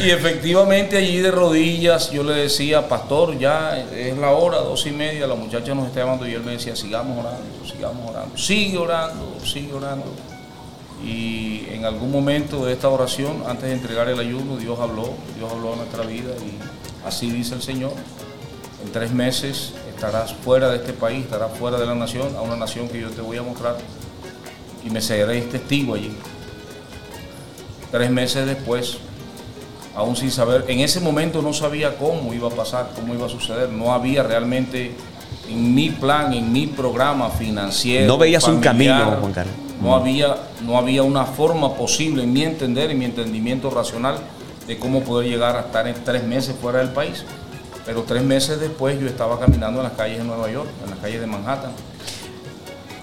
[0.00, 4.90] Y efectivamente allí de rodillas yo le decía, pastor, ya es la hora, dos y
[4.90, 8.36] media, la muchacha nos está llamando y él me decía, sigamos orando, sigamos orando.
[8.36, 10.33] Sigue orando, sigue orando.
[11.04, 15.52] Y en algún momento de esta oración, antes de entregar el ayuno, Dios habló, Dios
[15.52, 17.92] habló a nuestra vida y así dice el Señor.
[18.82, 22.56] En tres meses estarás fuera de este país, estarás fuera de la nación, a una
[22.56, 23.76] nación que yo te voy a mostrar
[24.84, 26.12] y me seréis testigo allí.
[27.90, 28.98] Tres meses después,
[29.94, 33.28] aún sin saber, en ese momento no sabía cómo iba a pasar, cómo iba a
[33.28, 34.94] suceder, no había realmente
[35.48, 38.06] en mi plan, en mi programa financiero.
[38.06, 39.63] No veías un camino, Juan Carlos.
[39.84, 44.18] No, había, no había una forma posible en mi entender, en mi entendimiento racional,
[44.66, 47.22] de cómo poder llegar a estar en tres meses fuera del país.
[47.84, 50.98] Pero tres meses después yo estaba caminando en las calles de Nueva York, en las
[51.00, 51.72] calles de Manhattan.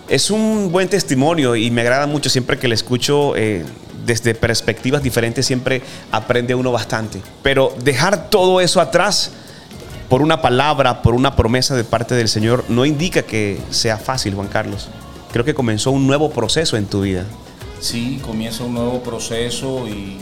[0.09, 3.63] Es un buen testimonio y me agrada mucho siempre que le escucho eh,
[4.03, 7.21] desde perspectivas diferentes, siempre aprende uno bastante.
[7.43, 9.33] Pero dejar todo eso atrás
[10.09, 14.33] por una palabra, por una promesa de parte del Señor, no indica que sea fácil,
[14.33, 14.89] Juan Carlos
[15.31, 17.25] creo que comenzó un nuevo proceso en tu vida.
[17.79, 20.17] Sí, comienza un nuevo proceso y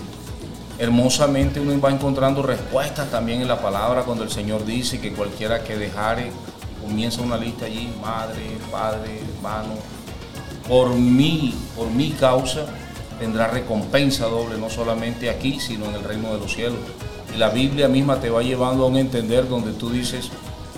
[0.78, 5.64] hermosamente uno va encontrando respuestas también en la palabra cuando el Señor dice que cualquiera
[5.64, 6.32] que dejare,
[6.82, 9.74] comienza una lista allí, madre, padre, hermano,
[10.68, 12.66] por mí, por mi causa,
[13.20, 16.80] tendrá recompensa doble, no solamente aquí, sino en el reino de los cielos.
[17.34, 20.30] Y la Biblia misma te va llevando a un entender donde tú dices,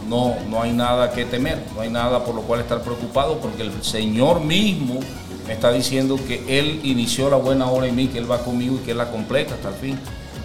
[0.07, 3.63] no, no hay nada que temer, no hay nada por lo cual estar preocupado, porque
[3.63, 4.99] el Señor mismo
[5.47, 8.75] me está diciendo que Él inició la buena obra en mí, que Él va conmigo
[8.75, 9.99] y que Él la completa hasta el fin.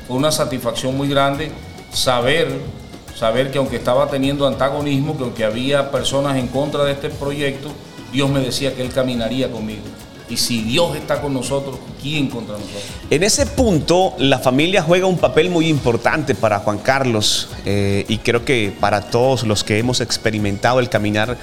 [0.06, 1.50] Fue una satisfacción muy grande
[1.92, 2.48] saber,
[3.14, 7.70] saber que aunque estaba teniendo antagonismo, que aunque había personas en contra de este proyecto,
[8.12, 9.82] Dios me decía que Él caminaría conmigo.
[10.28, 12.82] Y si Dios está con nosotros, ¿quién contra nosotros?
[13.10, 18.18] En ese punto, la familia juega un papel muy importante para Juan Carlos eh, y
[18.18, 21.38] creo que para todos los que hemos experimentado el caminar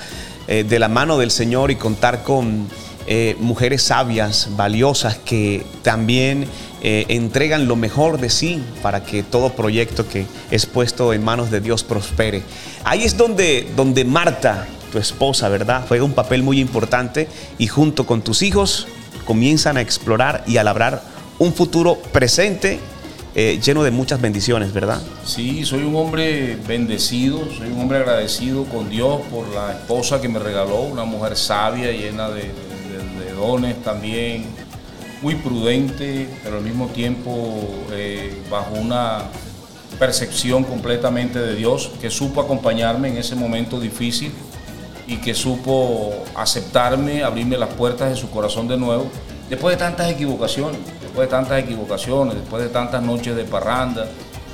[0.48, 2.68] eh, de la mano del Señor y contar con
[3.08, 6.48] eh, mujeres sabias, valiosas, que también
[6.86, 11.62] entregan lo mejor de sí para que todo proyecto que es puesto en manos de
[11.62, 12.44] Dios prospere.
[12.84, 15.86] Ahí es donde, donde Marta tu esposa, ¿verdad?
[15.88, 17.28] Juega un papel muy importante
[17.58, 18.88] y junto con tus hijos
[19.26, 21.02] comienzan a explorar y a labrar
[21.40, 22.80] un futuro presente
[23.34, 25.02] eh, lleno de muchas bendiciones, ¿verdad?
[25.26, 30.30] Sí, soy un hombre bendecido, soy un hombre agradecido con Dios por la esposa que
[30.30, 32.52] me regaló, una mujer sabia, llena de,
[33.36, 34.46] dones también,
[35.24, 39.24] muy prudente, pero al mismo tiempo eh, bajo una
[39.98, 44.32] percepción completamente de Dios, que supo acompañarme en ese momento difícil
[45.08, 49.08] y que supo aceptarme, abrirme las puertas de su corazón de nuevo,
[49.50, 54.08] después de tantas equivocaciones, después de tantas equivocaciones, después de tantas noches de parranda,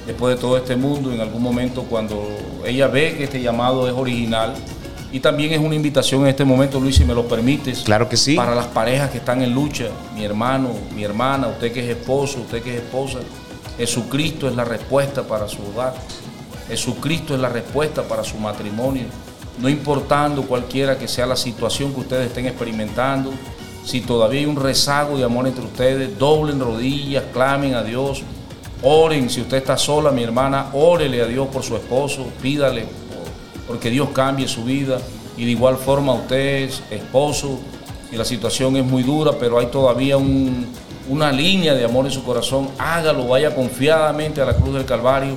[0.05, 2.27] después de todo este mundo, en algún momento cuando
[2.65, 4.53] ella ve que este llamado es original,
[5.11, 7.79] y también es una invitación en este momento, Luis, si me lo permites.
[7.79, 8.35] Claro que sí.
[8.35, 12.41] Para las parejas que están en lucha, mi hermano, mi hermana, usted que es esposo,
[12.41, 13.17] usted que es esposa,
[13.77, 15.95] Jesucristo es la respuesta para su hogar.
[16.67, 19.05] Jesucristo es la respuesta para su matrimonio
[19.59, 23.31] no importando cualquiera que sea la situación que ustedes estén experimentando,
[23.83, 28.23] si todavía hay un rezago de amor entre ustedes, doblen rodillas, clamen a Dios,
[28.81, 32.85] oren, si usted está sola, mi hermana, órele a Dios por su esposo, pídale
[33.67, 34.99] porque Dios cambie su vida
[35.37, 37.59] y de igual forma usted es esposo
[38.11, 42.23] y la situación es muy dura, pero hay todavía una línea de amor en su
[42.23, 45.35] corazón, hágalo, vaya confiadamente a la cruz del Calvario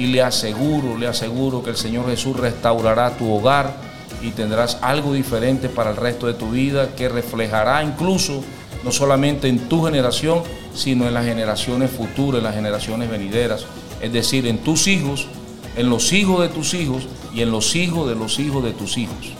[0.00, 3.76] y le aseguro, le aseguro que el Señor Jesús restaurará tu hogar
[4.22, 8.42] y tendrás algo diferente para el resto de tu vida que reflejará incluso
[8.82, 10.42] no solamente en tu generación,
[10.74, 13.66] sino en las generaciones futuras, en las generaciones venideras,
[14.00, 15.28] es decir, en tus hijos,
[15.76, 18.96] en los hijos de tus hijos y en los hijos de los hijos de tus
[18.96, 19.34] hijos.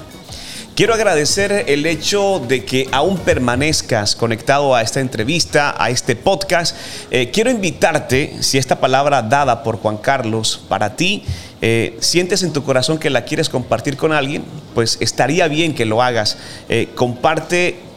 [0.75, 6.75] Quiero agradecer el hecho de que aún permanezcas conectado a esta entrevista, a este podcast.
[7.11, 11.25] Eh, quiero invitarte, si esta palabra dada por Juan Carlos para ti,
[11.61, 15.85] eh, sientes en tu corazón que la quieres compartir con alguien, pues estaría bien que
[15.85, 16.39] lo hagas.
[16.69, 17.90] Eh, comparte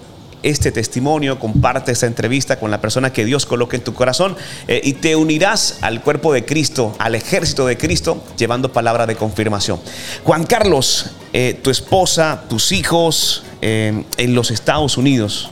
[0.44, 4.36] este testimonio, comparte esta entrevista con la persona que Dios coloque en tu corazón
[4.68, 9.16] eh, y te unirás al cuerpo de Cristo, al ejército de Cristo, llevando palabra de
[9.16, 9.80] confirmación.
[10.24, 15.50] Juan Carlos, eh, tu esposa, tus hijos eh, en los Estados Unidos,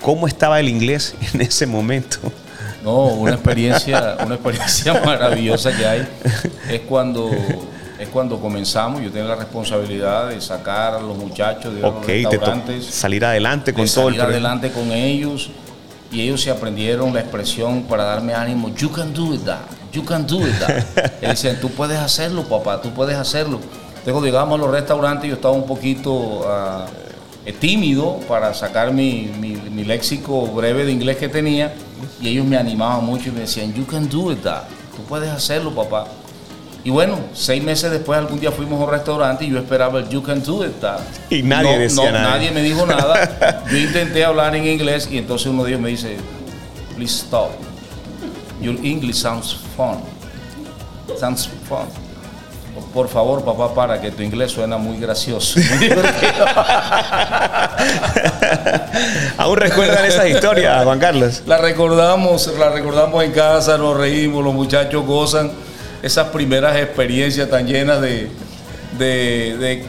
[0.00, 2.18] ¿cómo estaba el inglés en ese momento?
[2.82, 6.08] No, una experiencia, una experiencia maravillosa que hay
[6.70, 7.30] es cuando
[7.98, 9.02] es cuando comenzamos.
[9.02, 12.86] Yo tenía la responsabilidad de sacar a los muchachos de los restaurantes.
[12.86, 15.50] salir adelante con todo salir adelante con ellos.
[16.10, 18.74] Y ellos se aprendieron la expresión para darme ánimo.
[18.74, 19.58] You can do it, dad.
[19.92, 20.84] You can do it, dad.
[21.20, 23.56] Ellos decían, tú puedes hacerlo, papá, tú puedes hacerlo.
[23.58, 26.86] Entonces, cuando llegamos a los restaurantes, yo estaba un poquito ah,
[27.44, 31.74] eh, tímido para sacar mi, mi, léxico breve de inglés que tenía.
[32.22, 34.62] Y ellos me animaban mucho y me decían, You can do it, dad.
[34.96, 36.06] Tú puedes hacerlo, papá.
[36.84, 40.08] Y bueno, seis meses después algún día fuimos a un restaurante y yo esperaba el
[40.08, 40.76] You Can Do It.
[41.28, 42.30] Y nadie decía nada.
[42.30, 43.64] Nadie me dijo nada.
[43.70, 46.16] Yo intenté hablar en inglés y entonces uno de ellos me dice,
[46.96, 47.50] please stop.
[48.60, 49.98] Your English sounds fun.
[51.18, 51.86] Sounds fun.
[52.94, 55.60] Por favor, papá, para que tu inglés suena muy gracioso.
[59.36, 61.42] ¿Aún recuerdan esas historias, Juan Carlos?
[61.46, 65.50] La recordamos, la recordamos en casa, nos reímos, los muchachos gozan
[66.02, 68.28] esas primeras experiencias tan llenas de,
[68.98, 69.84] de,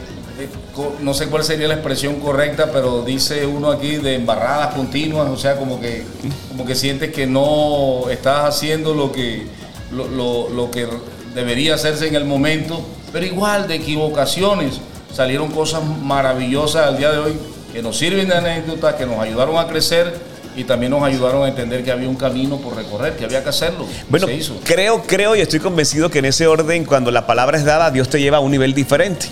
[1.00, 5.36] no sé cuál sería la expresión correcta, pero dice uno aquí de embarradas continuas, o
[5.36, 6.04] sea, como que,
[6.48, 9.46] como que sientes que no estás haciendo lo que,
[9.92, 10.88] lo, lo que
[11.34, 12.80] debería hacerse en el momento,
[13.12, 14.80] pero igual de equivocaciones
[15.12, 17.32] salieron cosas maravillosas al día de hoy
[17.72, 21.48] que nos sirven de anécdotas, que nos ayudaron a crecer y también nos ayudaron a
[21.48, 23.86] entender que había un camino por recorrer, que había que hacerlo.
[24.08, 24.26] Bueno,
[24.64, 28.08] creo, creo y estoy convencido que en ese orden, cuando la palabra es dada, Dios
[28.08, 29.26] te lleva a un nivel diferente.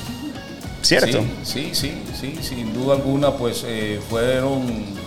[0.80, 1.20] ¿Cierto?
[1.42, 4.62] Sí, sí, sí, sin duda alguna, pues eh, fueron,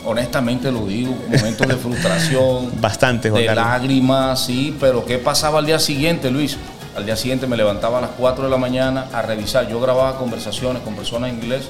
[0.05, 2.71] honestamente lo digo, momentos de frustración.
[2.81, 6.57] Bastante, De lágrimas, sí, pero ¿qué pasaba al día siguiente, Luis?
[6.95, 9.69] Al día siguiente me levantaba a las 4 de la mañana a revisar.
[9.69, 11.69] Yo grababa conversaciones con personas en inglés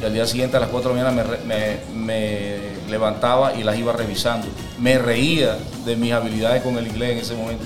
[0.00, 1.38] y al día siguiente a las 4 de la mañana
[1.94, 4.46] me, levantaba y las iba revisando.
[4.78, 7.64] Me reía de mis habilidades con el inglés en ese momento.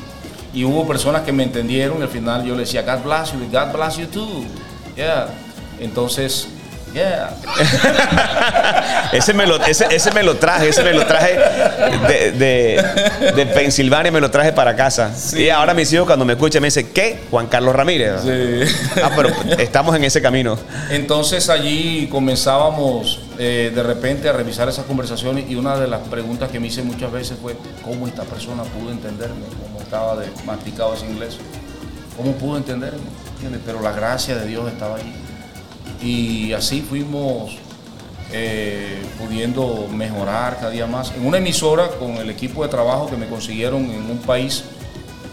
[0.53, 3.39] Y hubo personas que me entendieron y al final yo le decía, God bless you,
[3.51, 4.45] God bless you too.
[4.97, 5.29] Yeah.
[5.79, 6.49] Entonces,
[6.93, 7.35] Yeah.
[9.13, 11.39] ese, me lo, ese, ese, me lo traje, ese me lo traje
[12.09, 15.11] de, de, de Pensilvania, me lo traje para casa.
[15.35, 17.21] Y ahora mis hijos cuando me escuchan me dicen, ¿qué?
[17.31, 18.21] Juan Carlos Ramírez.
[18.23, 18.77] Sí.
[19.03, 20.59] Ah, pero estamos en ese camino.
[20.91, 26.51] Entonces allí comenzábamos eh, de repente a revisar esas conversaciones y una de las preguntas
[26.51, 29.47] que me hice muchas veces fue, ¿cómo esta persona pudo entenderme?
[29.63, 31.39] ¿Cómo estaba de, masticado ese inglés?
[32.17, 33.01] ¿Cómo pudo entenderme?
[33.35, 33.63] ¿Entiendes?
[33.65, 35.13] Pero la gracia de Dios estaba allí.
[36.03, 37.57] Y así fuimos
[38.33, 41.13] eh, pudiendo mejorar cada día más.
[41.13, 44.65] En una emisora con el equipo de trabajo que me consiguieron en un país,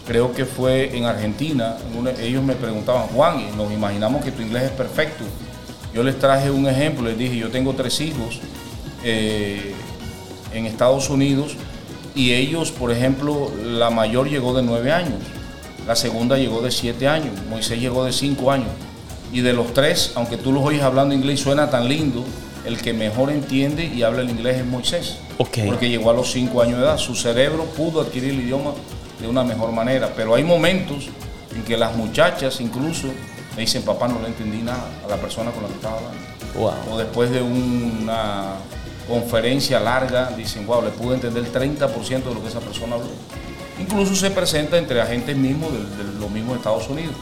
[0.06, 1.76] creo que fue en Argentina,
[2.20, 5.24] ellos me preguntaban, Juan, y nos imaginamos que tu inglés es perfecto.
[5.94, 8.40] Yo les traje un ejemplo, les dije, yo tengo tres hijos
[9.02, 9.72] eh,
[10.52, 11.56] en Estados Unidos
[12.14, 15.20] y ellos, por ejemplo, la mayor llegó de nueve años,
[15.86, 18.68] la segunda llegó de siete años, Moisés llegó de cinco años.
[19.32, 22.24] Y de los tres, aunque tú los oyes hablando inglés y suena tan lindo,
[22.64, 25.16] el que mejor entiende y habla el inglés es Moisés.
[25.66, 26.98] Porque llegó a los cinco años de edad.
[26.98, 28.72] Su cerebro pudo adquirir el idioma
[29.20, 30.12] de una mejor manera.
[30.14, 31.08] Pero hay momentos
[31.54, 33.08] en que las muchachas incluso
[33.56, 36.18] me dicen, papá, no le entendí nada a la persona con la que estaba hablando.
[36.54, 36.94] Wow.
[36.94, 38.54] O después de una
[39.08, 43.08] conferencia larga, dicen, wow, le pude entender el 30% de lo que esa persona habló.
[43.78, 47.14] Incluso se presenta entre agentes mismos de, de los mismos Estados Unidos.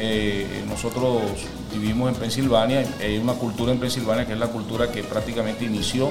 [0.00, 1.22] Eh, nosotros
[1.72, 6.10] vivimos en Pensilvania, hay una cultura en Pensilvania que es la cultura que prácticamente inició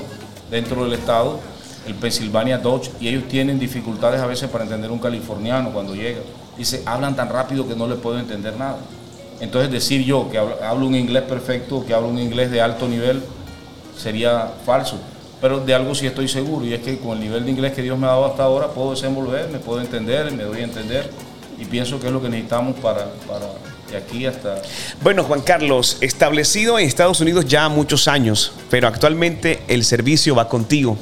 [0.52, 1.40] dentro del estado,
[1.88, 6.20] el Pennsylvania Dodge, y ellos tienen dificultades a veces para entender un californiano cuando llega.
[6.58, 8.78] Dice, hablan tan rápido que no le puedo entender nada.
[9.40, 13.22] Entonces decir yo que hablo, un inglés perfecto, que hablo un inglés de alto nivel,
[13.98, 14.98] sería falso.
[15.40, 17.84] Pero de algo sí estoy seguro, y es que con el nivel de inglés que
[17.84, 21.10] Dios me ha dado hasta ahora, puedo desenvolverme, puedo entender, me doy a entender,
[21.58, 23.06] y pienso que es lo que necesitamos para
[23.90, 24.62] de aquí hasta...
[25.02, 30.50] Bueno, Juan Carlos, establecido en Estados Unidos ya muchos años, pero actualmente el servicio va
[30.50, 30.98] contigo.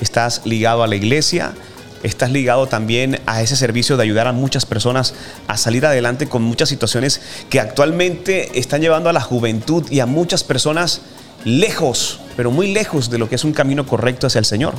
[0.00, 1.54] Estás ligado a la iglesia,
[2.02, 5.14] estás ligado también a ese servicio de ayudar a muchas personas
[5.46, 10.06] a salir adelante con muchas situaciones que actualmente están llevando a la juventud y a
[10.06, 11.00] muchas personas
[11.44, 14.74] lejos, pero muy lejos de lo que es un camino correcto hacia el Señor.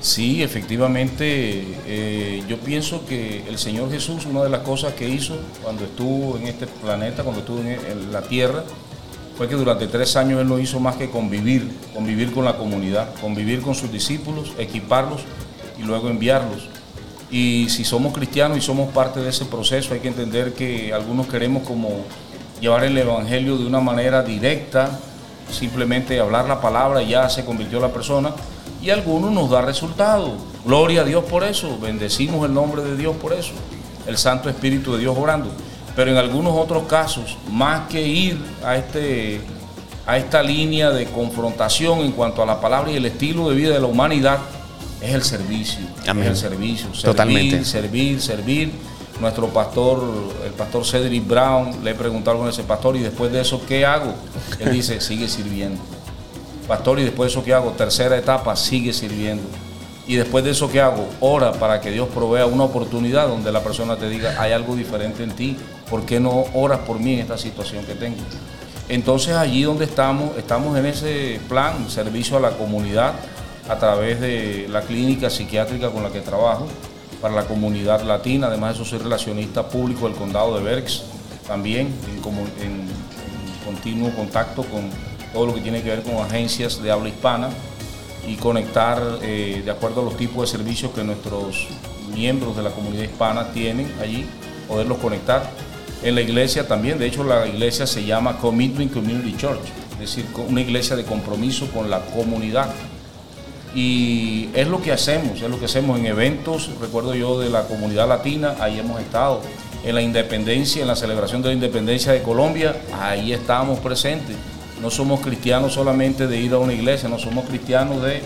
[0.00, 5.36] Sí, efectivamente, eh, yo pienso que el Señor Jesús, una de las cosas que hizo
[5.62, 8.62] cuando estuvo en este planeta, cuando estuvo en, en la tierra,
[9.36, 13.12] fue que durante tres años Él no hizo más que convivir, convivir con la comunidad,
[13.20, 15.22] convivir con sus discípulos, equiparlos
[15.78, 16.68] y luego enviarlos.
[17.30, 21.26] Y si somos cristianos y somos parte de ese proceso, hay que entender que algunos
[21.26, 22.04] queremos como
[22.60, 24.98] llevar el Evangelio de una manera directa,
[25.50, 28.32] simplemente hablar la palabra y ya se convirtió la persona
[28.82, 30.34] y algunos nos da resultado.
[30.64, 33.52] Gloria a Dios por eso, bendecimos el nombre de Dios por eso,
[34.06, 35.50] el Santo Espíritu de Dios obrando.
[35.96, 39.40] Pero en algunos otros casos, más que ir a, este,
[40.06, 43.74] a esta línea de confrontación en cuanto a la palabra y el estilo de vida
[43.74, 44.38] de la humanidad,
[45.00, 45.80] es el servicio.
[46.06, 46.24] Amén.
[46.24, 46.86] Es el servicio.
[46.88, 47.64] Servir, Totalmente.
[47.64, 48.72] servir, servir.
[49.20, 50.00] Nuestro pastor,
[50.44, 53.84] el pastor Cedric Brown, le he preguntado a ese pastor, y después de eso, ¿qué
[53.84, 54.14] hago?
[54.60, 55.80] Él dice, sigue sirviendo.
[56.68, 57.70] Pastor, y después de eso, ¿qué hago?
[57.70, 59.44] Tercera etapa, sigue sirviendo.
[60.06, 61.08] Y después de eso, ¿qué hago?
[61.20, 65.22] Ora para que Dios provea una oportunidad donde la persona te diga, hay algo diferente
[65.22, 65.56] en ti,
[65.88, 68.18] ¿por qué no oras por mí en esta situación que tengo?
[68.88, 73.14] Entonces allí donde estamos, estamos en ese plan, servicio a la comunidad,
[73.68, 76.66] a través de la clínica psiquiátrica con la que trabajo,
[77.20, 81.02] para la comunidad latina, además de eso soy relacionista público del condado de Berks,
[81.46, 81.88] también
[82.62, 82.88] en,
[83.64, 84.88] continuo contacto con
[85.32, 87.50] todo lo que tiene que ver con agencias de habla hispana
[88.26, 91.68] y conectar eh, de acuerdo a los tipos de servicios que nuestros
[92.14, 94.26] miembros de la comunidad hispana tienen allí,
[94.66, 95.50] poderlos conectar.
[96.02, 99.60] En la iglesia también, de hecho la iglesia se llama Commitment Community Church,
[99.94, 102.68] es decir, una iglesia de compromiso con la comunidad.
[103.74, 107.64] Y es lo que hacemos, es lo que hacemos en eventos, recuerdo yo de la
[107.64, 109.40] comunidad latina, ahí hemos estado.
[109.84, 114.36] En la independencia, en la celebración de la independencia de Colombia, ahí estamos presentes.
[114.80, 118.22] No somos cristianos solamente de ir a una iglesia, no somos cristianos de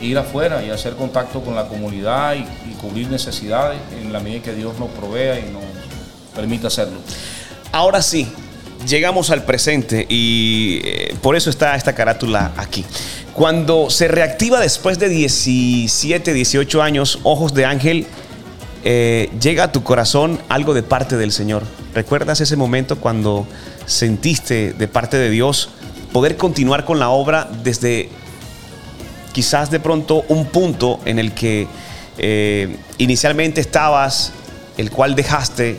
[0.00, 2.44] ir afuera y hacer contacto con la comunidad y,
[2.78, 5.64] cubrir necesidades en la medida que Dios nos provea y nos
[6.32, 6.98] permita hacerlo.
[7.72, 8.28] Ahora sí,
[8.86, 12.84] llegamos al presente y eh, por eso está esta carátula aquí.
[13.34, 18.06] Cuando se reactiva después de 17, 18 años, Ojos de Ángel,
[18.84, 21.64] eh, llega a tu corazón algo de parte del Señor.
[21.94, 23.44] ¿Recuerdas ese momento cuando
[23.86, 25.70] sentiste de parte de Dios
[26.12, 28.08] poder continuar con la obra desde
[29.32, 31.66] quizás de pronto un punto en el que
[32.18, 34.32] eh, inicialmente estabas,
[34.76, 35.78] el cual dejaste,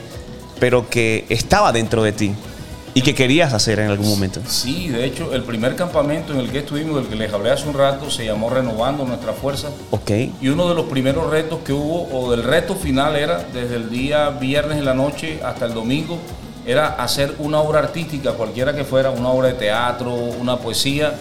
[0.60, 2.34] pero que estaba dentro de ti.
[2.94, 4.42] y que querías hacer en algún momento.
[4.48, 7.68] Sí, de hecho, el primer campamento en el que estuvimos, del que les hablé hace
[7.68, 9.70] un rato, se llamó Renovando Nuestra Fuerza.
[9.92, 10.12] Ok.
[10.42, 13.90] Y uno de los primeros retos que hubo, o del reto final era, desde el
[13.90, 16.18] día viernes en la noche hasta el domingo,
[16.66, 21.14] era hacer una obra artística, cualquiera que fuera, una obra de teatro, una poesía,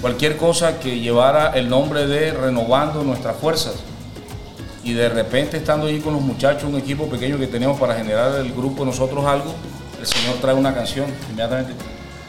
[0.00, 3.74] cualquier cosa que llevara el nombre de Renovando Nuestras Fuerzas.
[4.82, 8.34] Y de repente estando allí con los muchachos, un equipo pequeño que teníamos para generar
[8.36, 9.54] el grupo nosotros algo,
[10.00, 11.74] el Señor trae una canción inmediatamente.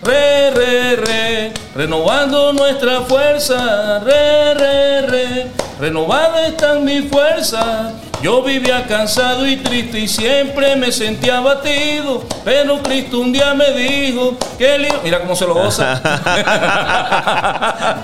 [0.03, 5.47] Re, re, re, renovando nuestra fuerza, re, re, re,
[5.79, 7.93] renovada están mis fuerzas.
[8.21, 13.71] Yo vivía cansado y triste y siempre me sentía abatido, pero Cristo un día me
[13.71, 14.87] dijo que.
[15.03, 15.99] Mira cómo se lo goza.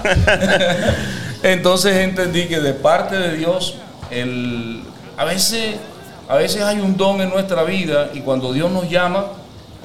[1.44, 3.76] Entonces entendí que de parte de Dios,
[4.10, 4.82] el,
[5.18, 5.76] a, veces,
[6.28, 9.28] a veces hay un don en nuestra vida y cuando Dios nos llama,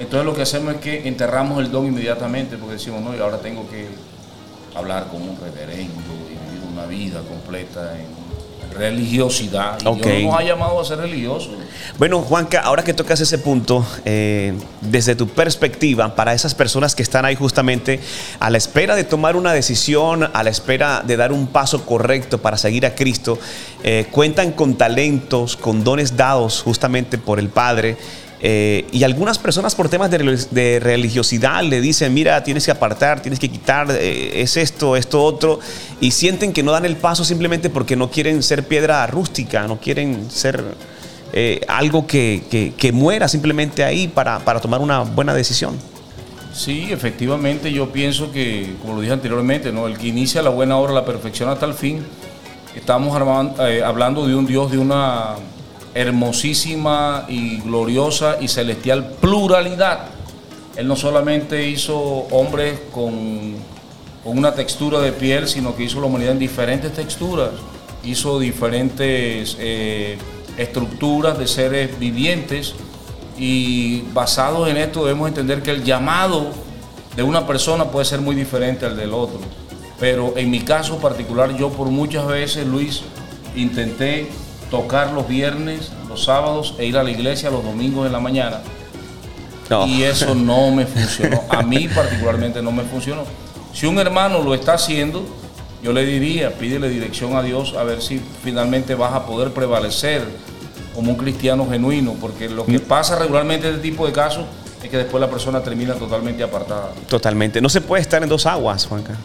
[0.01, 3.39] entonces lo que hacemos es que enterramos el don inmediatamente porque decimos, no, y ahora
[3.39, 3.87] tengo que
[4.75, 5.93] hablar con un reverendo
[6.27, 8.22] y vivir una vida completa en
[8.77, 9.79] religiosidad.
[9.83, 10.07] Y Ok.
[10.07, 11.51] Dios nos ha llamado a ser religiosos.
[11.99, 17.03] Bueno, Juanca, ahora que tocas ese punto, eh, desde tu perspectiva, para esas personas que
[17.03, 18.01] están ahí justamente
[18.41, 22.39] a la espera de tomar una decisión, a la espera de dar un paso correcto
[22.39, 23.39] para seguir a Cristo,
[23.83, 27.97] eh, cuentan con talentos, con dones dados justamente por el Padre.
[28.45, 32.73] Eh, y algunas personas por temas de, relig- de religiosidad le dicen, mira, tienes que
[32.73, 35.61] apartar, tienes que quitar, eh, es esto, esto, otro,
[36.01, 39.79] y sienten que no dan el paso simplemente porque no quieren ser piedra rústica, no
[39.79, 40.63] quieren ser
[41.33, 42.43] eh, algo que,
[42.77, 45.77] que- muera simplemente ahí para, para tomar una buena decisión.
[46.53, 49.87] Sí, efectivamente, yo pienso que, como lo dije anteriormente, ¿no?
[49.87, 52.05] el que inicia la buena obra la perfección hasta el fin.
[52.75, 55.37] Estamos hablando de un Dios de una
[55.95, 60.07] hermosísima y gloriosa y celestial pluralidad.
[60.77, 63.55] Él no solamente hizo hombres con,
[64.25, 67.51] con una textura de piel, sino que hizo la humanidad en diferentes texturas.
[68.05, 70.17] Hizo diferentes eh,
[70.57, 72.75] estructuras de seres vivientes
[73.39, 76.51] y basados en esto debemos entender que el llamado
[77.17, 79.41] de una persona puede ser muy diferente al del otro.
[79.99, 83.03] Pero en mi caso particular, yo por muchas veces, Luis,
[83.55, 84.29] intenté
[84.73, 88.63] tocar los viernes, los sábados e ir a la iglesia los domingos en la mañana.
[89.69, 89.87] No.
[89.87, 91.43] Y eso no me funcionó.
[91.51, 93.25] A mí particularmente no me funcionó.
[93.75, 95.27] Si un hermano lo está haciendo,
[95.83, 100.23] yo le diría, pídele dirección a Dios a ver si finalmente vas a poder prevalecer
[100.95, 104.47] como un cristiano genuino, porque lo que pasa regularmente en este tipo de casos
[104.83, 106.93] es que después la persona termina totalmente apartada.
[107.09, 107.61] Totalmente.
[107.61, 109.19] No se puede estar en dos aguas, Juanca.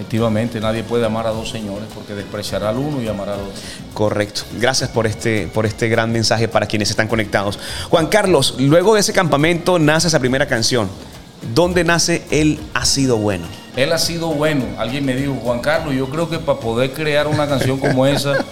[0.00, 3.52] Efectivamente, nadie puede amar a dos señores porque despreciará al uno y amará al otro.
[3.92, 4.44] Correcto.
[4.58, 7.58] Gracias por este, por este gran mensaje para quienes están conectados.
[7.90, 10.88] Juan Carlos, luego de ese campamento nace esa primera canción.
[11.54, 13.44] ¿Dónde nace Él ha sido bueno?
[13.76, 14.64] Él ha sido bueno.
[14.78, 18.42] Alguien me dijo, Juan Carlos, yo creo que para poder crear una canción como esa,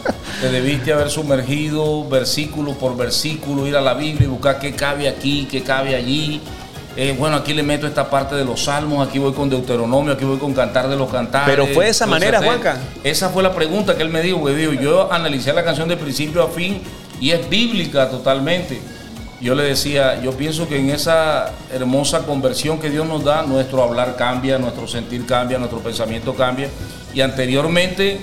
[0.42, 5.08] te debiste haber sumergido versículo por versículo, ir a la Biblia y buscar qué cabe
[5.08, 6.42] aquí, qué cabe allí.
[6.96, 10.24] Eh, bueno, aquí le meto esta parte de los salmos, aquí voy con Deuteronomio, aquí
[10.24, 11.48] voy con Cantar de los Cantares.
[11.48, 12.38] Pero fue de esa manera.
[12.48, 12.76] Juanca.
[13.04, 16.42] Esa fue la pregunta que él me dijo, dijo, yo analicé la canción de principio
[16.42, 16.82] a fin
[17.20, 18.80] y es bíblica totalmente.
[19.40, 23.84] Yo le decía, yo pienso que en esa hermosa conversión que Dios nos da, nuestro
[23.84, 26.68] hablar cambia, nuestro sentir cambia, nuestro pensamiento cambia.
[27.14, 28.18] Y anteriormente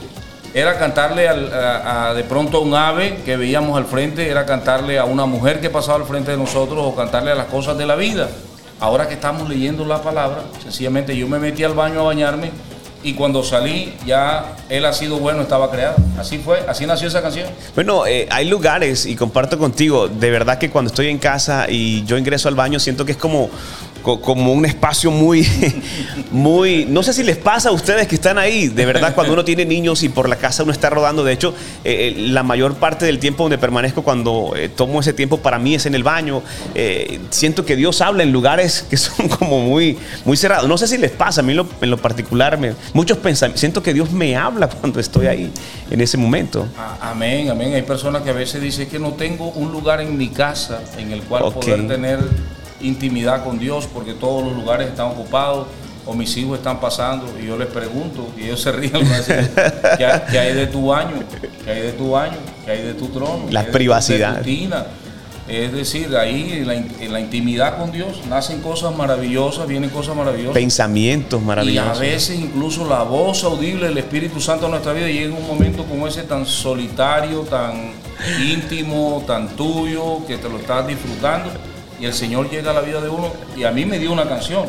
[0.54, 4.46] era cantarle al- a, a- de pronto a un ave que veíamos al frente, era
[4.46, 7.78] cantarle a una mujer que pasaba al frente de nosotros o cantarle a las cosas
[7.78, 8.28] de la vida.
[8.80, 12.52] Ahora que estamos leyendo la palabra, sencillamente yo me metí al baño a bañarme
[13.04, 15.96] y cuando salí ya Él ha sido bueno, estaba creado.
[16.20, 17.48] Así fue, así nació esa canción.
[17.76, 22.04] Bueno, eh, hay lugares, y comparto contigo, de verdad que cuando estoy en casa y
[22.06, 25.48] yo ingreso al baño, siento que es como, co- como un espacio muy,
[26.32, 29.44] muy, no sé si les pasa a ustedes que están ahí, de verdad cuando uno
[29.44, 31.54] tiene niños y por la casa uno está rodando, de hecho,
[31.84, 35.58] eh, eh, la mayor parte del tiempo donde permanezco cuando eh, tomo ese tiempo para
[35.60, 36.42] mí es en el baño,
[36.76, 40.88] Eh, siento que Dios habla en lugares que son como muy, muy cerrados, no sé
[40.88, 43.94] si les pasa, a mí en lo, en lo particular, me- muchos pensamientos, siento que
[43.94, 45.52] Dios me habla cuando estoy ahí,
[45.90, 46.68] en ese momento.
[47.02, 47.74] Amén, amén.
[47.74, 51.12] Hay personas que a veces dicen que no tengo un lugar en mi casa en
[51.12, 52.20] el cual poder tener
[52.88, 55.68] intimidad con Dios porque todos los lugares están ocupados
[56.06, 58.94] o mis hijos están pasando y yo les pregunto y ellos se ríen.
[59.98, 61.16] ¿Qué, hay- qué hay de tu baño?
[61.64, 62.38] ¿Qué hay de tu baño?
[62.64, 63.46] ¿Qué hay de tu trono?
[63.50, 64.42] La ¿Qué hay de tu- privacidad.
[65.48, 69.92] Es decir, ahí en la, in- en la intimidad con Dios nacen cosas maravillosas, vienen
[69.92, 70.56] cosas maravillosas.
[70.56, 72.00] Pensamientos Y a maravillosos.
[72.00, 75.84] veces incluso la voz audible del Espíritu Santo en nuestra vida llega en un momento
[75.86, 77.92] como ese tan solitario, tan
[78.44, 81.52] íntimo, tan tuyo, que te lo estás disfrutando.
[82.00, 84.28] Y el Señor llega a la vida de uno y a mí me dio una
[84.28, 84.66] canción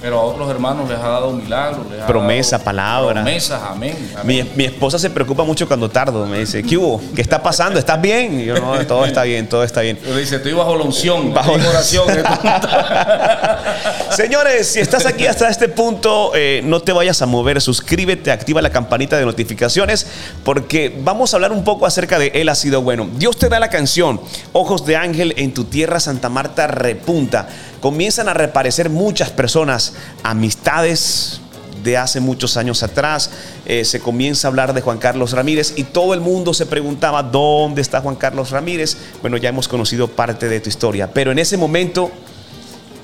[0.00, 1.86] pero a otros hermanos les ha dado milagros.
[2.06, 3.22] Promesa, palabra.
[3.22, 3.96] Promesas, amén.
[4.24, 6.26] Mi, esposa se preocupa mucho cuando tardo.
[6.26, 7.00] Me dice, ¿qué hubo?
[7.14, 7.78] ¿Qué está pasando?
[7.78, 8.40] ¿Estás bien?
[8.40, 9.98] Y yo, no, todo está bien, todo está bien.
[10.04, 12.08] Le dice, estoy bajo la unción, bajo la oración.
[14.10, 17.60] Señores, si estás aquí hasta este punto, eh, no te vayas a mover.
[17.60, 20.06] Suscríbete, activa la campanita de notificaciones,
[20.44, 23.08] porque vamos a hablar un poco acerca de Él ha sido bueno.
[23.16, 24.20] Dios te da la canción,
[24.52, 27.48] Ojos de Ángel en tu tierra, Santa Marta repunta
[27.80, 31.40] comienzan a reaparecer muchas personas, amistades
[31.82, 33.30] de hace muchos años atrás,
[33.66, 37.22] eh, se comienza a hablar de Juan Carlos Ramírez y todo el mundo se preguntaba,
[37.22, 38.96] ¿dónde está Juan Carlos Ramírez?
[39.22, 42.10] Bueno, ya hemos conocido parte de tu historia, pero en ese momento,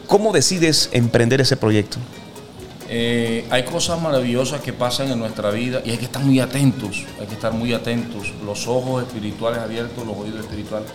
[0.07, 1.99] ¿cómo decides emprender ese proyecto?
[2.89, 7.05] Eh, hay cosas maravillosas que pasan en nuestra vida y hay que estar muy atentos,
[7.21, 10.89] hay que estar muy atentos, los ojos espirituales abiertos, los oídos espirituales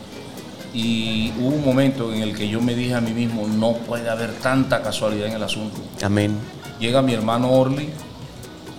[0.74, 4.10] y hubo un momento en el que yo me dije a mí mismo, no puede
[4.10, 5.82] haber tanta casualidad en el asunto.
[6.04, 6.38] Amén.
[6.80, 7.90] Llega mi hermano Orly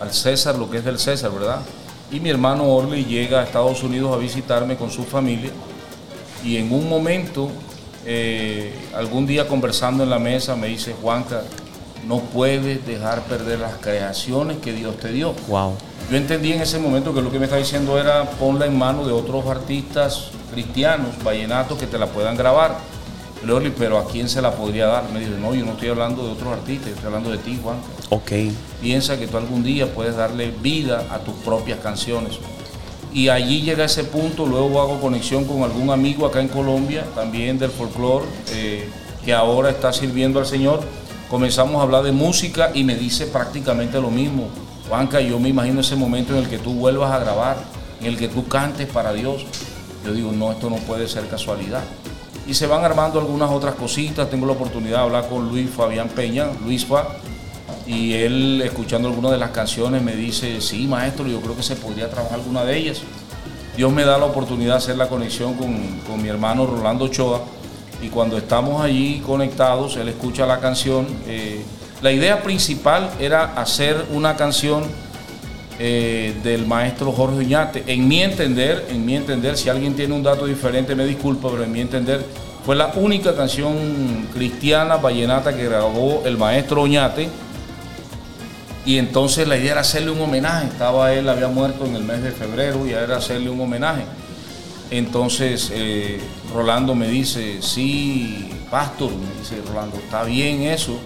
[0.00, 1.60] al César, lo que es del César, ¿verdad?
[2.10, 5.50] Y mi hermano Orly llega a Estados Unidos a visitarme con su familia
[6.44, 7.50] y en un momento,
[8.04, 11.42] eh, algún día conversando en la mesa, me dice, Juanca,
[12.06, 15.34] no puedes dejar perder las creaciones que Dios te dio.
[15.48, 15.76] Wow.
[16.10, 19.06] Yo entendí en ese momento que lo que me está diciendo era ponla en manos
[19.06, 22.76] de otros artistas cristianos, vallenatos, que te la puedan grabar.
[23.44, 25.10] Loli, pero ¿a quién se la podría dar?
[25.10, 27.78] Me dijo, no, yo no estoy hablando de otros artistas, estoy hablando de ti, Juan.
[28.10, 28.32] Ok.
[28.80, 32.38] Piensa que tú algún día puedes darle vida a tus propias canciones.
[33.12, 37.58] Y allí llega ese punto, luego hago conexión con algún amigo acá en Colombia, también
[37.58, 38.88] del folclore, eh,
[39.24, 40.80] que ahora está sirviendo al Señor.
[41.32, 44.48] Comenzamos a hablar de música y me dice prácticamente lo mismo.
[44.86, 47.56] Juanca, yo me imagino ese momento en el que tú vuelvas a grabar,
[48.02, 49.46] en el que tú cantes para Dios.
[50.04, 51.84] Yo digo, no, esto no puede ser casualidad.
[52.46, 54.28] Y se van armando algunas otras cositas.
[54.28, 57.06] Tengo la oportunidad de hablar con Luis Fabián Peña, Luis Fa,
[57.86, 61.76] y él, escuchando algunas de las canciones, me dice, sí, maestro, yo creo que se
[61.76, 63.00] podría trabajar alguna de ellas.
[63.74, 67.40] Dios me da la oportunidad de hacer la conexión con, mi hermano Rolando Ochoa,
[68.02, 71.06] y cuando estamos allí conectados, él escucha la canción.
[71.26, 71.62] Eh,
[72.02, 74.82] la idea principal era hacer una canción
[75.78, 77.84] eh, del maestro Jorge Uñate.
[77.86, 81.62] En mi entender, en mi entender, si alguien tiene un dato diferente me disculpa, pero
[81.62, 82.24] en mi entender
[82.66, 87.28] fue la única canción cristiana vallenata que grabó el maestro Oñate.
[88.84, 90.66] Y entonces la idea era hacerle un homenaje.
[90.66, 94.02] Estaba él, había muerto en el mes de febrero y era hacerle un homenaje.
[94.92, 96.20] Entonces eh,
[96.54, 101.00] Rolando me dice, sí, pastor, me dice Rolando, está bien eso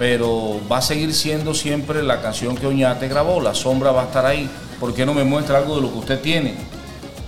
[0.00, 4.04] pero va a seguir siendo siempre la canción que Oñate grabó, La Sombra va a
[4.06, 4.48] estar ahí.
[4.80, 6.54] ¿Por qué no me muestra algo de lo que usted tiene?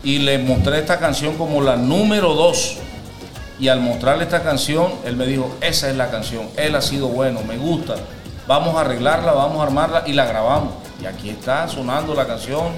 [0.03, 2.79] Y le mostré esta canción como la número dos.
[3.61, 7.09] Y al mostrarle esta canción, él me dijo, esa es la canción, él ha sido
[7.09, 7.97] bueno, me gusta,
[8.47, 10.73] vamos a arreglarla, vamos a armarla y la grabamos.
[11.03, 12.69] Y aquí está sonando la canción,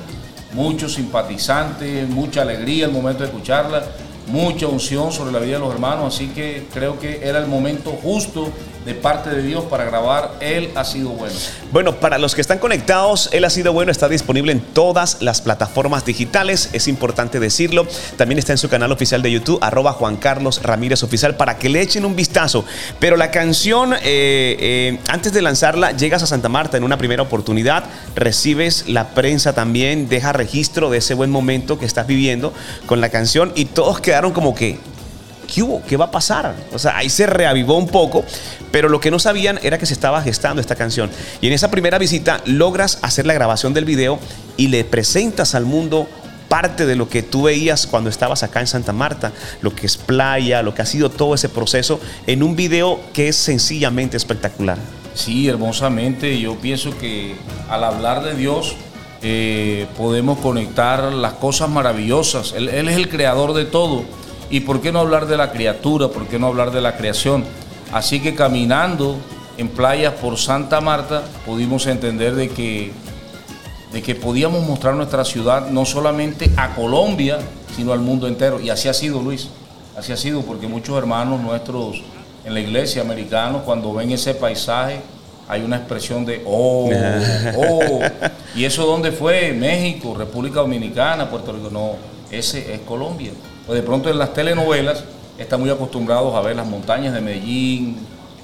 [0.55, 3.85] muchos simpatizantes, mucha alegría al momento de escucharla,
[4.29, 7.91] mucha unción sobre la vida de los hermanos, así que creo que era el momento
[7.91, 8.51] justo
[8.85, 11.35] de parte de Dios para grabar Él ha sido bueno.
[11.73, 15.41] Bueno, para los que están conectados, Él ha sido bueno está disponible en todas las
[15.41, 17.87] plataformas digitales, es importante decirlo.
[18.17, 21.69] También está en su canal oficial de YouTube, arroba Juan Carlos Ramírez Oficial, para que
[21.69, 22.65] le echen un vistazo.
[22.99, 27.23] Pero la canción, eh, eh, antes de lanzarla, llegas a Santa Marta en una primera
[27.23, 32.53] oportunidad, recibes la prensa también, deja registro de ese buen momento que estás viviendo
[32.87, 34.79] con la canción y todos quedaron como que
[35.87, 36.55] ¿qué va a pasar?
[36.73, 38.25] O sea, ahí se reavivó un poco,
[38.73, 41.11] pero lo que no sabían era que se estaba gestando esta canción.
[41.41, 44.19] Y en esa primera visita logras hacer la grabación del video
[44.57, 46.09] y le presentas al mundo
[46.49, 49.97] parte de lo que tú veías cuando estabas acá en Santa Marta, lo que es
[49.97, 54.79] playa, lo que ha sido todo ese proceso, en un video que es sencillamente espectacular.
[55.15, 56.39] Sí, hermosamente.
[56.41, 57.37] Yo pienso que
[57.69, 58.77] al hablar de Dios,
[59.23, 62.53] eh, podemos conectar las cosas maravillosas.
[62.57, 64.05] él, es el creador de todo
[64.55, 66.07] ¿Y por qué no hablar de la criatura?
[66.07, 67.43] ¿Por qué no hablar de la creación?
[67.93, 69.17] Así que caminando
[69.59, 72.93] en playas por Santa Marta pudimos entender de que,
[73.93, 77.41] de que podíamos mostrar nuestra ciudad no solamente a Colombia,
[77.75, 78.61] sino al mundo entero.
[78.61, 79.49] Y así ha sido, Luis.
[79.99, 82.01] Así ha sido, porque muchos hermanos nuestros
[82.45, 85.01] en la iglesia americanos, cuando ven ese paisaje,
[85.49, 86.91] hay una expresión de oh,
[87.57, 88.01] oh.
[88.55, 89.53] ¿Y eso dónde fue?
[89.53, 91.71] México, República Dominicana, Puerto Rico.
[91.73, 91.97] No,
[92.31, 93.33] ese es Colombia.
[93.67, 95.05] Pues de pronto en las telenovelas
[95.39, 97.99] están muy acostumbrados a ver las montañas de Medellín,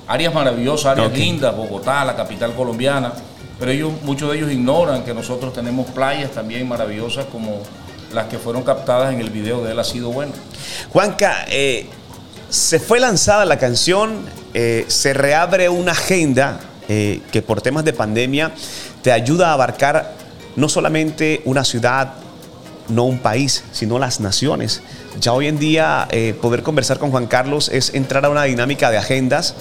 [0.06, 3.12] áreas maravillosas, áreas lindas, Bogotá, la capital colombiana,
[3.58, 7.60] pero ellos, muchos de ellos ignoran que nosotros tenemos playas también maravillosas como
[8.12, 10.32] las que fueron captadas en el video de Él ha sido bueno.
[10.92, 11.86] Juanca, eh,
[12.48, 16.58] se fue lanzada la canción, eh, se reabre una agenda
[16.88, 18.52] eh, que por temas de pandemia
[19.02, 20.14] te ayuda a abarcar
[20.56, 22.14] no solamente una ciudad,
[22.91, 24.82] no un país, sino las naciones.
[25.20, 28.91] Ya hoy en día eh, poder conversar con Juan Carlos es entrar a una dinámica
[28.91, 29.55] de agendas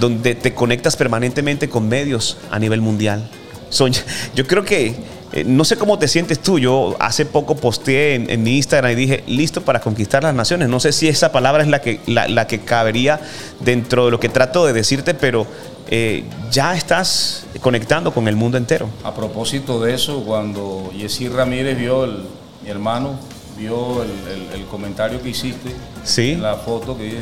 [0.00, 3.28] donde te conectas permanentemente con medios a nivel mundial.
[3.68, 3.92] Son,
[4.34, 4.94] yo creo que
[5.32, 6.58] eh, no sé cómo te sientes tú.
[6.58, 10.68] Yo hace poco posteé en, mi Instagram y dije, listo para conquistar las naciones.
[10.68, 13.20] No sé si esa palabra es la que, la, que cabería
[13.60, 15.46] dentro de lo que trato de decirte, pero
[15.88, 18.88] eh, ya estás conectando con el mundo entero.
[19.04, 22.24] A propósito de eso, cuando Yesí Ramírez vio, el,
[22.62, 23.16] mi hermano,
[23.56, 26.36] vio el, comentario que hiciste, ¿Sí?
[26.36, 27.18] la foto que,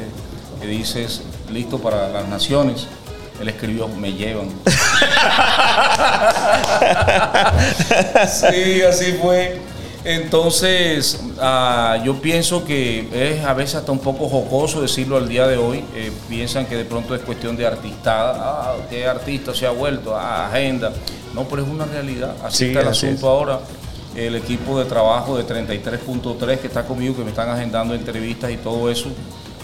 [0.61, 2.87] que dices, listo para las naciones
[3.41, 4.49] él escribió, me llevan.
[8.29, 9.59] sí, así fue.
[10.05, 15.47] Entonces, ah, yo pienso que es a veces hasta un poco jocoso decirlo al día
[15.47, 15.85] de hoy.
[15.95, 18.35] Eh, piensan que de pronto es cuestión de artistada.
[18.39, 20.15] Ah, ¿qué artista se ha vuelto?
[20.15, 20.93] Ah, agenda.
[21.35, 22.35] No, pero es una realidad.
[22.45, 23.61] Así está el asunto ahora.
[24.21, 28.59] El equipo de trabajo de 33.3 que está conmigo, que me están agendando entrevistas y
[28.59, 29.09] todo eso,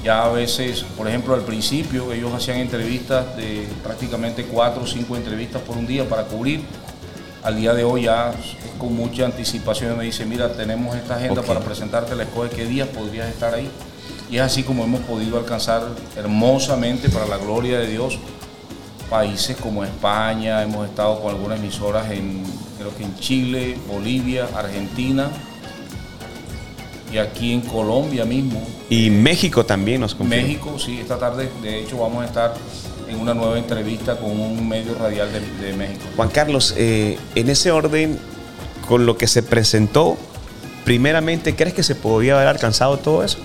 [0.02, 5.14] ya a veces, por ejemplo, al principio ellos hacían entrevistas de prácticamente cuatro o cinco
[5.14, 6.62] entrevistas por un día para cubrir.
[7.42, 8.32] Al día de hoy ya
[8.78, 12.88] con mucha anticipación me dice, mira, tenemos esta agenda para presentarte, la escoge qué días
[12.88, 13.70] podrías estar ahí.
[14.30, 15.82] Y es así como hemos podido alcanzar
[16.16, 18.18] hermosamente, para la gloria de Dios,
[19.10, 22.42] países como España, hemos estado con algunas emisoras en,
[22.78, 25.30] creo que en Chile, Bolivia, Argentina,
[27.12, 28.62] y aquí en Colombia mismo.
[28.90, 30.42] Y México también nos confirma.
[30.42, 32.54] México, sí, esta tarde de hecho vamos a estar
[33.08, 35.28] en una nueva entrevista con un medio radial
[35.60, 36.04] de, México.
[36.16, 38.18] Juan Carlos, eh, en ese orden,
[38.88, 40.16] con lo que se presentó,
[40.84, 43.38] primeramente, ¿crees que se podía haber alcanzado todo eso?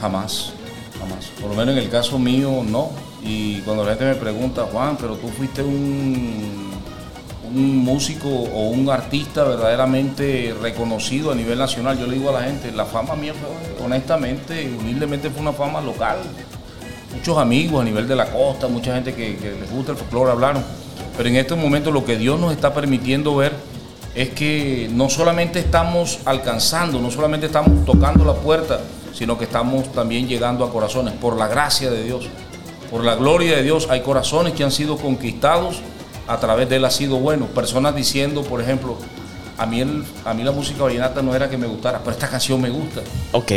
[0.00, 0.52] Jamás,
[0.98, 1.26] jamás.
[1.40, 2.90] Por lo menos en el caso mío, no.
[3.22, 6.71] Y cuando la gente me pregunta, Juan, pero tú fuiste un
[7.54, 11.98] un músico o un artista verdaderamente reconocido a nivel nacional.
[11.98, 15.80] Yo le digo a la gente, la fama mía fue, honestamente, humildemente fue una fama
[15.80, 16.18] local.
[17.14, 20.64] Muchos amigos a nivel de la costa, mucha gente que, les gusta el folclore hablaron.
[21.16, 23.52] Pero en este momento lo que Dios nos está permitiendo ver
[24.14, 28.80] es que no solamente estamos alcanzando, no solamente estamos tocando la puerta,
[29.12, 32.28] sino que estamos también llegando a corazones, por la gracia de Dios,
[32.90, 33.88] por la gloria de Dios.
[33.90, 35.82] Hay corazones que han sido conquistados
[36.26, 37.46] a través de él ha sido bueno.
[37.46, 38.96] Personas diciendo, por ejemplo,
[39.58, 42.28] a mí, el, a mí la música vallenata no era que me gustara, pero esta
[42.28, 43.00] canción me gusta.
[43.32, 43.52] Ok.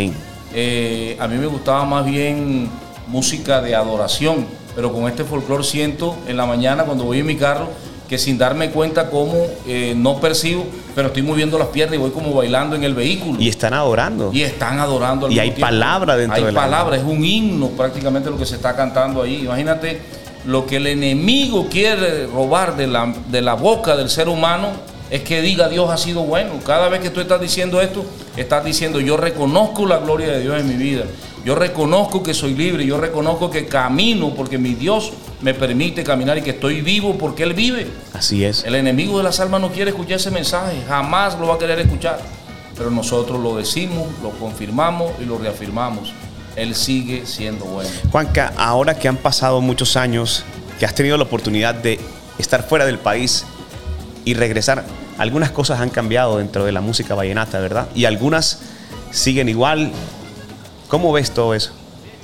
[0.53, 2.69] Eh, a mí me gustaba más bien
[3.07, 4.45] música de adoración,
[4.75, 7.69] pero con este folclore siento en la mañana cuando voy en mi carro
[8.07, 12.11] que sin darme cuenta cómo eh, no percibo, pero estoy moviendo las piernas y voy
[12.11, 13.41] como bailando en el vehículo.
[13.41, 14.31] Y están adorando.
[14.31, 15.29] Y están adorando.
[15.29, 18.75] y hay palabra dentro de Hay palabras, es un himno prácticamente lo que se está
[18.75, 19.41] cantando ahí.
[19.43, 20.01] Imagínate
[20.45, 24.69] lo que el enemigo quiere robar de la, de la boca del ser humano
[25.09, 26.53] es que diga Dios ha sido bueno.
[26.65, 28.05] Cada vez que tú estás diciendo esto,
[28.37, 31.05] estás diciendo yo reconozco la gloria de Dios en mi vida.
[31.45, 36.39] Yo reconozco que soy libre, yo reconozco que camino porque mi Dios me permite caminar
[36.39, 37.85] y que estoy vivo porque Él vive.
[38.13, 38.63] Así es.
[38.63, 41.77] El enemigo de las almas no quiere escuchar ese mensaje, jamás lo va a querer
[41.79, 42.19] escuchar.
[42.75, 46.13] Pero nosotros lo decimos, lo confirmamos y lo reafirmamos.
[46.55, 47.89] Él sigue siendo bueno.
[48.11, 50.43] Juanca, ahora que han pasado muchos años,
[50.79, 51.99] que has tenido la oportunidad de
[52.37, 53.45] estar fuera del país
[54.23, 54.85] y regresar,
[55.17, 57.87] algunas cosas han cambiado dentro de la música vallenata, ¿verdad?
[57.95, 58.59] Y algunas
[59.11, 59.91] siguen igual.
[60.87, 61.71] ¿Cómo ves todo eso?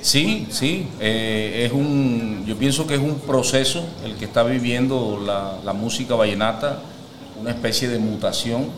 [0.00, 5.20] Sí, sí, eh, es un, yo pienso que es un proceso el que está viviendo
[5.24, 6.80] la, la música vallenata,
[7.40, 8.68] una especie de mutación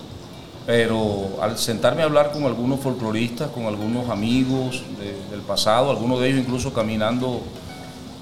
[0.67, 4.83] pero al sentarme a hablar con algunos folcloristas, con algunos amigos
[5.31, 7.43] del pasado, algunos de ellos incluso caminando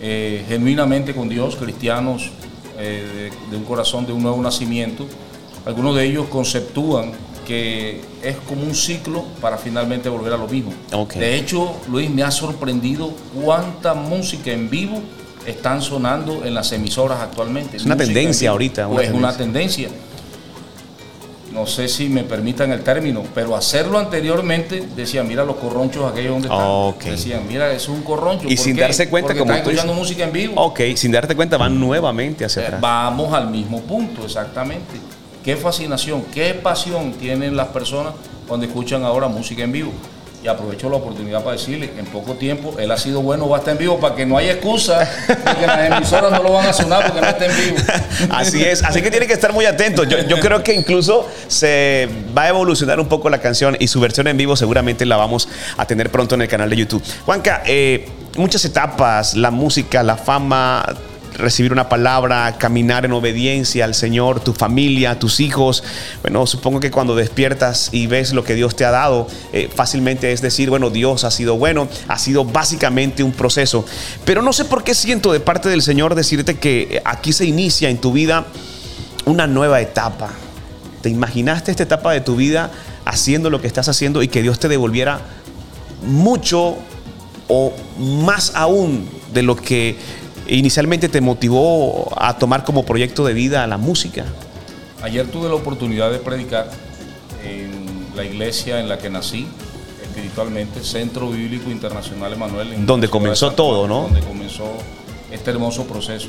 [0.00, 2.30] eh, genuinamente con Dios, cristianos
[2.78, 5.06] eh, de, un corazón de un nuevo nacimiento,
[5.64, 7.12] algunos de ellos conceptúan
[7.46, 10.72] que es como un ciclo para finalmente volver a lo mismo.
[11.14, 13.12] De hecho, Luis, me ha sorprendido
[13.44, 15.00] cuánta música en vivo
[15.46, 17.76] están sonando en las emisoras actualmente.
[17.76, 18.88] Es una tendencia ahorita.
[18.88, 19.88] Pues es una tendencia
[21.52, 26.32] no sé si me permitan el término, pero hacerlo anteriormente, decían, mira los corronchos aquellos
[26.32, 27.12] donde están.
[27.12, 28.48] Decían, mira, es un corroncho.
[28.48, 30.54] Y sin darse cuenta, como están escuchando música en vivo.
[30.56, 32.80] Ok, sin darte cuenta, van nuevamente hacia eh, atrás.
[32.80, 34.94] Vamos al mismo punto, exactamente.
[35.44, 38.14] Qué fascinación, qué pasión tienen las personas
[38.48, 39.92] cuando escuchan ahora música en vivo.
[40.42, 43.58] Y aprovecho la oportunidad para decirle, en poco tiempo, él ha sido bueno, va a
[43.60, 46.66] estar en vivo para que no haya excusa de que las emisoras no lo van
[46.66, 47.76] a sonar porque no está en vivo.
[48.30, 50.04] Así es, así que tiene que estar muy atento.
[50.04, 54.00] Yo, yo, creo que incluso se va a evolucionar un poco la canción y su
[54.00, 57.02] versión en vivo seguramente la vamos a tener pronto en el canal de YouTube.
[57.24, 60.84] Juanca, eh, muchas etapas, la música, la fama,
[61.34, 65.82] recibir una palabra, caminar en obediencia al Señor, tu familia, tus hijos.
[66.22, 70.32] Bueno, supongo que cuando despiertas y ves lo que Dios te ha dado, eh, fácilmente
[70.32, 73.84] es decir, bueno, Dios ha sido bueno, ha sido básicamente un proceso.
[74.24, 77.88] Pero no sé por qué siento de parte del Señor decirte que aquí se inicia
[77.88, 78.46] en tu vida
[79.24, 80.30] una nueva etapa.
[81.00, 82.70] ¿Te imaginaste esta etapa de tu vida
[83.04, 85.20] haciendo lo que estás haciendo y que Dios te devolviera
[86.06, 86.76] mucho
[87.48, 89.96] o más aún de lo que
[90.48, 94.24] inicialmente te motivó a tomar como proyecto de vida la música?
[95.02, 96.70] Ayer tuve la oportunidad de predicar
[97.44, 99.46] en la iglesia en la que nací
[100.02, 102.86] espiritualmente, Centro Bíblico Internacional Emanuel.
[102.86, 104.02] donde comenzó todo, ¿no?
[104.02, 104.70] Donde comenzó
[105.30, 106.28] este hermoso proceso.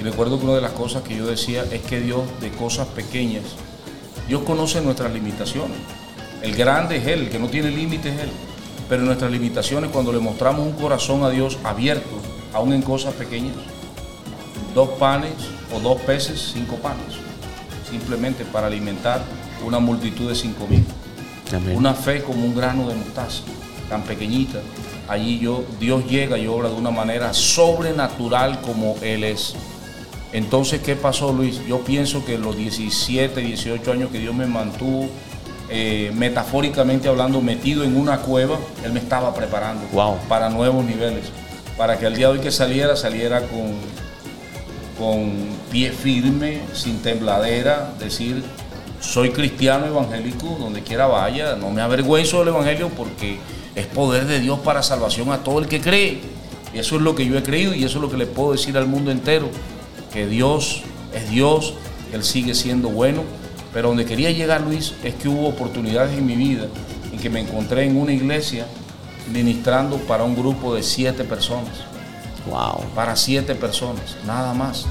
[0.00, 2.88] Y recuerdo que una de las cosas que yo decía es que Dios de cosas
[2.88, 3.44] pequeñas,
[4.26, 5.76] Dios conoce nuestras limitaciones.
[6.42, 8.30] El grande es Él, el que no tiene límites es Él.
[8.88, 12.20] Pero nuestras limitaciones, cuando le mostramos un corazón a Dios abierto,
[12.54, 13.56] aún en cosas pequeñas.
[14.74, 15.34] Dos panes
[15.74, 17.18] o dos peces, cinco panes,
[17.90, 19.20] simplemente para alimentar
[19.66, 20.84] una multitud de cinco mil.
[21.74, 23.42] Una fe como un grano de mostaza,
[23.88, 24.60] tan pequeñita.
[25.08, 29.54] Allí yo, Dios llega y obra de una manera sobrenatural como Él es.
[30.32, 31.60] Entonces, ¿qué pasó, Luis?
[31.66, 35.08] Yo pienso que los 17, 18 años que Dios me mantuvo,
[35.68, 39.86] eh, metafóricamente hablando, metido en una cueva, Él me estaba preparando
[40.28, 41.30] para nuevos niveles
[41.76, 43.74] para que al día de hoy que saliera, saliera con,
[44.98, 45.32] con
[45.70, 48.42] pie firme, sin tembladera, decir,
[49.00, 53.38] soy cristiano evangélico, donde quiera vaya, no me avergüenzo del evangelio porque
[53.74, 56.20] es poder de Dios para salvación a todo el que cree.
[56.72, 58.52] Y eso es lo que yo he creído y eso es lo que le puedo
[58.52, 59.48] decir al mundo entero,
[60.12, 61.74] que Dios es Dios,
[62.12, 63.22] Él sigue siendo bueno.
[63.72, 66.66] Pero donde quería llegar, Luis, es que hubo oportunidades en mi vida
[67.12, 68.66] en que me encontré en una iglesia
[69.32, 71.72] ministrando para un grupo de siete personas.
[72.46, 72.84] Wow.
[72.94, 74.86] Para siete personas, nada más.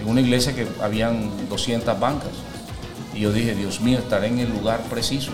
[0.00, 2.30] En una iglesia que habían 200 bancas.
[3.14, 5.30] Y yo dije, Dios mío, estaré en el lugar preciso.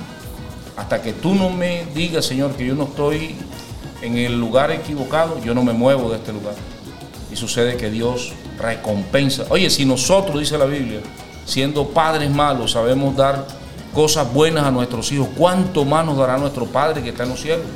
[0.76, 3.36] Hasta que tú no me digas, Señor, que yo no estoy
[4.02, 6.54] en el lugar equivocado, yo no me muevo de este lugar.
[7.30, 9.44] Y sucede que Dios recompensa.
[9.50, 11.00] Oye, si nosotros, dice la Biblia,
[11.44, 13.46] siendo padres malos, sabemos dar
[13.92, 17.40] cosas buenas a nuestros hijos, ¿cuánto más nos dará nuestro Padre que está en los
[17.40, 17.66] cielos?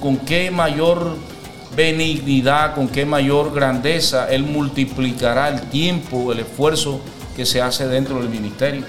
[0.00, 1.16] Con qué mayor
[1.76, 7.00] benignidad, con qué mayor grandeza Él multiplicará el tiempo, el esfuerzo
[7.36, 8.84] que se hace dentro del ministerio.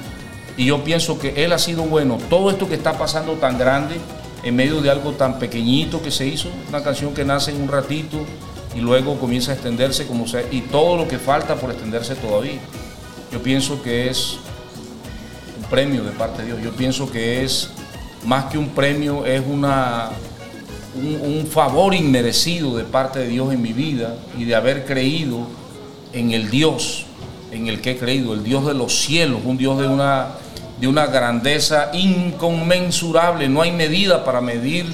[0.58, 2.18] Y yo pienso que Él ha sido bueno.
[2.30, 3.96] Todo esto que está pasando tan grande,
[4.44, 7.70] en medio de algo tan pequeñito que se hizo, una canción que nace en un
[7.70, 8.18] ratito
[8.76, 12.60] y luego comienza a extenderse como sea, y todo lo que falta por extenderse todavía.
[13.32, 14.38] Yo pienso que es
[15.58, 16.62] un premio de parte de Dios.
[16.62, 17.70] Yo pienso que es
[18.26, 20.10] más que un premio, es una
[20.96, 25.48] un, favor inmerecido de parte de Dios en mi vida y de haber creído
[26.14, 27.06] en el Dios
[27.52, 30.30] en el que he creído, el Dios de los cielos, un Dios de una,
[30.80, 33.48] de una grandeza inconmensurable.
[33.48, 34.88] No hay medida para medir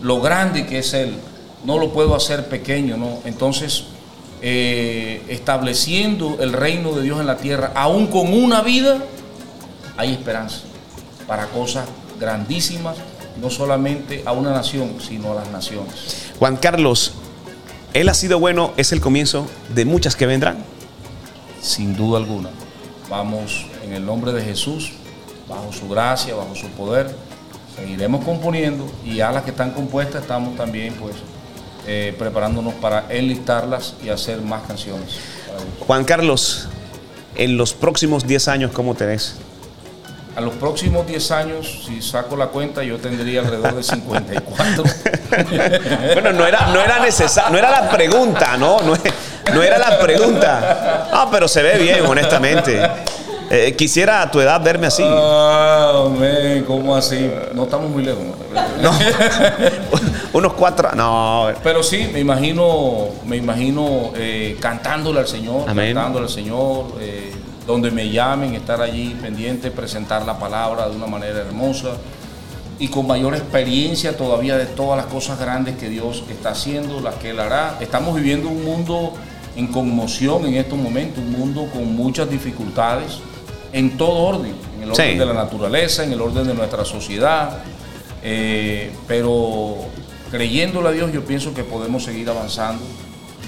[0.00, 1.14] lo grande que es Él.
[1.64, 3.18] No lo puedo hacer pequeño, ¿no?
[3.26, 3.84] Entonces,
[4.40, 8.98] eh, estableciendo el reino de Dios en la tierra, aún con una vida,
[9.98, 10.60] hay esperanza
[11.26, 11.86] para cosas
[12.18, 12.96] grandísimas
[13.40, 16.30] no solamente a una nación, sino a las naciones.
[16.38, 17.14] Juan Carlos,
[17.94, 20.64] Él ha sido bueno, es el comienzo de muchas que vendrán.
[21.60, 22.50] Sin duda alguna.
[23.08, 24.92] Vamos en el nombre de Jesús,
[25.48, 27.14] bajo su gracia, bajo su poder,
[27.74, 31.14] seguiremos componiendo y a las que están compuestas estamos también pues
[31.86, 35.18] eh, preparándonos para enlistarlas y hacer más canciones.
[35.86, 36.68] Juan Carlos,
[37.34, 39.36] en los próximos 10 años, ¿cómo te ves?
[40.38, 44.84] A los próximos 10 años, si saco la cuenta, yo tendría alrededor de 54.
[46.14, 48.76] bueno, no era, no era necesario, no era la pregunta, ¿no?
[48.80, 51.08] No, era la pregunta.
[51.12, 52.80] Ah, pero se ve bien, honestamente.
[53.50, 55.02] Eh, quisiera a tu edad verme así.
[55.04, 56.04] Ah,
[56.68, 57.28] ¿cómo así?
[57.52, 58.22] No estamos muy lejos.
[58.80, 58.92] No.
[60.34, 61.48] Unos cuatro, no.
[61.64, 66.84] Pero sí, me imagino, me imagino eh, cantándole al Señor, cantándole al Señor.
[67.00, 67.32] Eh,
[67.68, 71.90] donde me llamen, estar allí pendiente, presentar la palabra de una manera hermosa
[72.78, 77.16] y con mayor experiencia todavía de todas las cosas grandes que Dios está haciendo, las
[77.16, 77.76] que Él hará.
[77.78, 79.12] Estamos viviendo un mundo
[79.54, 83.18] en conmoción en estos momentos, un mundo con muchas dificultades
[83.72, 87.58] en todo orden, en el orden de la naturaleza, en el orden de nuestra sociedad,
[88.20, 89.76] Eh, pero
[90.32, 92.82] creyéndole a Dios, yo pienso que podemos seguir avanzando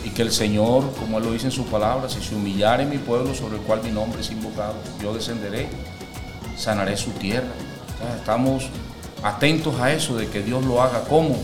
[0.04, 2.90] y que el Señor, como Él lo dice en sus palabras, si se humillara en
[2.90, 5.68] mi pueblo sobre el cual mi nombre es invocado, yo descenderé,
[6.56, 7.52] sanaré su tierra.
[8.16, 8.68] estamos
[9.22, 11.36] atentos a eso, de que Dios lo haga como,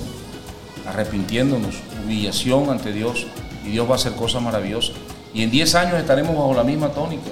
[0.86, 3.26] arrepintiéndonos, humillación ante Dios,
[3.64, 4.96] y Dios va a hacer cosas maravillosas.
[5.34, 7.30] Y en 10 años estaremos bajo la misma tónica,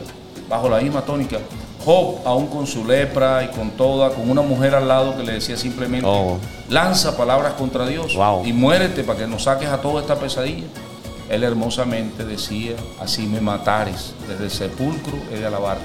[0.48, 1.38] bajo la misma tónica.
[1.84, 5.34] Job, aún con su lepra y con toda, con una mujer al lado que le
[5.34, 6.38] decía simplemente, oh.
[6.70, 10.64] lanza palabras contra Dios y muérete para que nos saques a toda esta pesadilla.
[11.28, 15.84] Él hermosamente decía, así me matares, desde el sepulcro he de alabarte.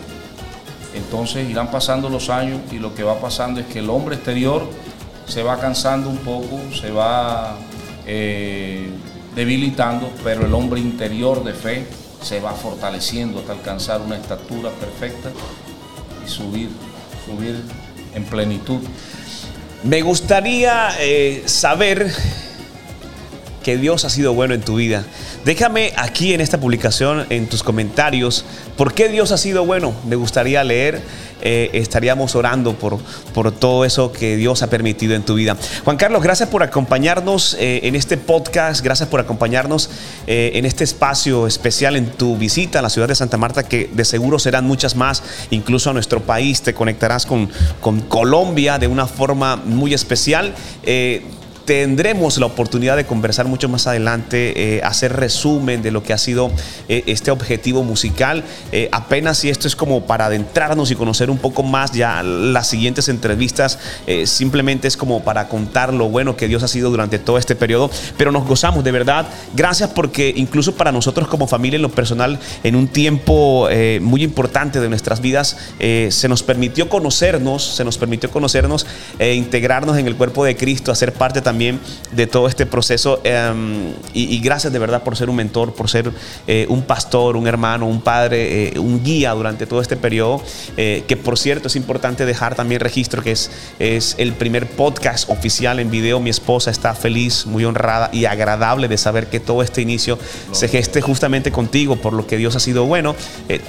[0.94, 4.68] Entonces irán pasando los años y lo que va pasando es que el hombre exterior
[5.28, 7.58] se va cansando un poco, se va
[8.06, 8.90] eh,
[9.36, 11.86] debilitando, pero el hombre interior de fe
[12.22, 15.30] se va fortaleciendo hasta alcanzar una estatura perfecta
[16.26, 16.70] y subir,
[17.26, 17.64] subir
[18.16, 18.80] en plenitud.
[19.84, 22.12] Me gustaría eh, saber
[23.64, 25.04] que Dios ha sido bueno en tu vida.
[25.46, 28.46] Déjame aquí en esta publicación, en tus comentarios,
[28.78, 29.94] por qué Dios ha sido bueno.
[30.08, 31.02] Me gustaría leer,
[31.42, 33.00] eh, estaríamos orando por,
[33.34, 35.56] por todo eso que Dios ha permitido en tu vida.
[35.84, 39.90] Juan Carlos, gracias por acompañarnos eh, en este podcast, gracias por acompañarnos
[40.28, 43.90] eh, en este espacio especial en tu visita a la ciudad de Santa Marta, que
[43.92, 46.62] de seguro serán muchas más, incluso a nuestro país.
[46.62, 47.50] Te conectarás con,
[47.80, 50.54] con Colombia de una forma muy especial
[51.70, 56.18] tendremos la oportunidad de conversar mucho más adelante, eh, hacer resumen de lo que ha
[56.18, 56.50] sido
[56.88, 58.44] eh, este objetivo musical.
[58.72, 62.68] Eh, apenas si esto es como para adentrarnos y conocer un poco más ya las
[62.68, 63.78] siguientes entrevistas,
[64.26, 67.92] simplemente es como para contar lo bueno que Dios ha sido durante todo este periodo,
[68.18, 69.28] pero nos gozamos de verdad.
[69.54, 73.70] Gracias porque incluso para nosotros como familia en lo personal, en un tiempo
[74.02, 78.88] muy importante de nuestras vidas, se nos permitió conocernos, se nos permitió conocernos
[79.20, 81.59] e integrarnos en el cuerpo de Cristo, hacer parte también
[82.12, 83.20] de todo este proceso.
[83.24, 86.12] Em, y, gracias de verdad por ser un mentor, por ser
[86.48, 90.42] eh, un pastor, un hermano, un padre, eh, un guía durante todo este periodo.
[90.78, 95.30] Eh, que por cierto es importante dejar también registro que es, es el primer podcast
[95.30, 96.20] oficial en video.
[96.20, 100.18] Mi esposa está feliz, muy honrada y agradable de saber que todo este inicio
[100.52, 103.16] se geste justamente contigo, por lo que Dios ha sido bueno.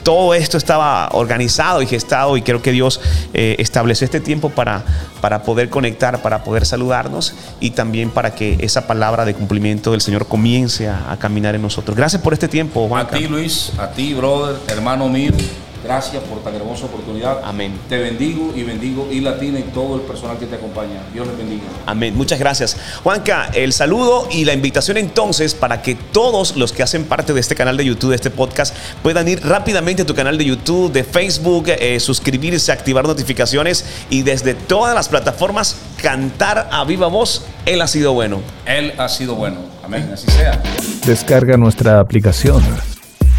[0.03, 3.01] todo esto estaba organizado y gestado y creo que Dios
[3.33, 4.85] estableció este tiempo para,
[5.21, 10.03] para poder conectar, para poder saludarnos y también para que esa palabra de cumplimiento del
[10.03, 11.97] Señor comience a, caminar en nosotros.
[11.97, 13.07] Gracias por este tiempo, Juan.
[13.07, 15.33] A ti, Luis, a ti, brother, hermano mío.
[15.83, 17.41] Gracias por tan hermosa oportunidad.
[17.43, 17.73] Amén.
[17.89, 21.01] Te bendigo y bendigo y Latina y todo el personal que te acompaña.
[21.13, 21.63] Dios les bendiga.
[21.87, 22.15] Amén.
[22.17, 22.77] Muchas gracias.
[23.03, 27.41] Juanca, el saludo y la invitación entonces para que todos los que hacen parte de
[27.41, 30.93] este canal de YouTube, de este podcast, puedan ir rápidamente a tu canal de YouTube,
[30.93, 37.45] de Facebook, eh, suscribirse, activar notificaciones y desde todas las plataformas cantar a viva voz.
[37.65, 38.41] Él ha sido bueno.
[38.67, 39.59] Él ha sido bueno.
[39.83, 40.11] Amén.
[40.13, 40.63] Así sea.
[41.07, 42.63] Descarga nuestra aplicación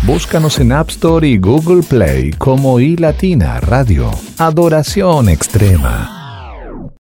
[0.04, 4.10] Búscanos en App Store y Google Play como iLatina Radio.
[4.40, 6.21] Adoración Extrema.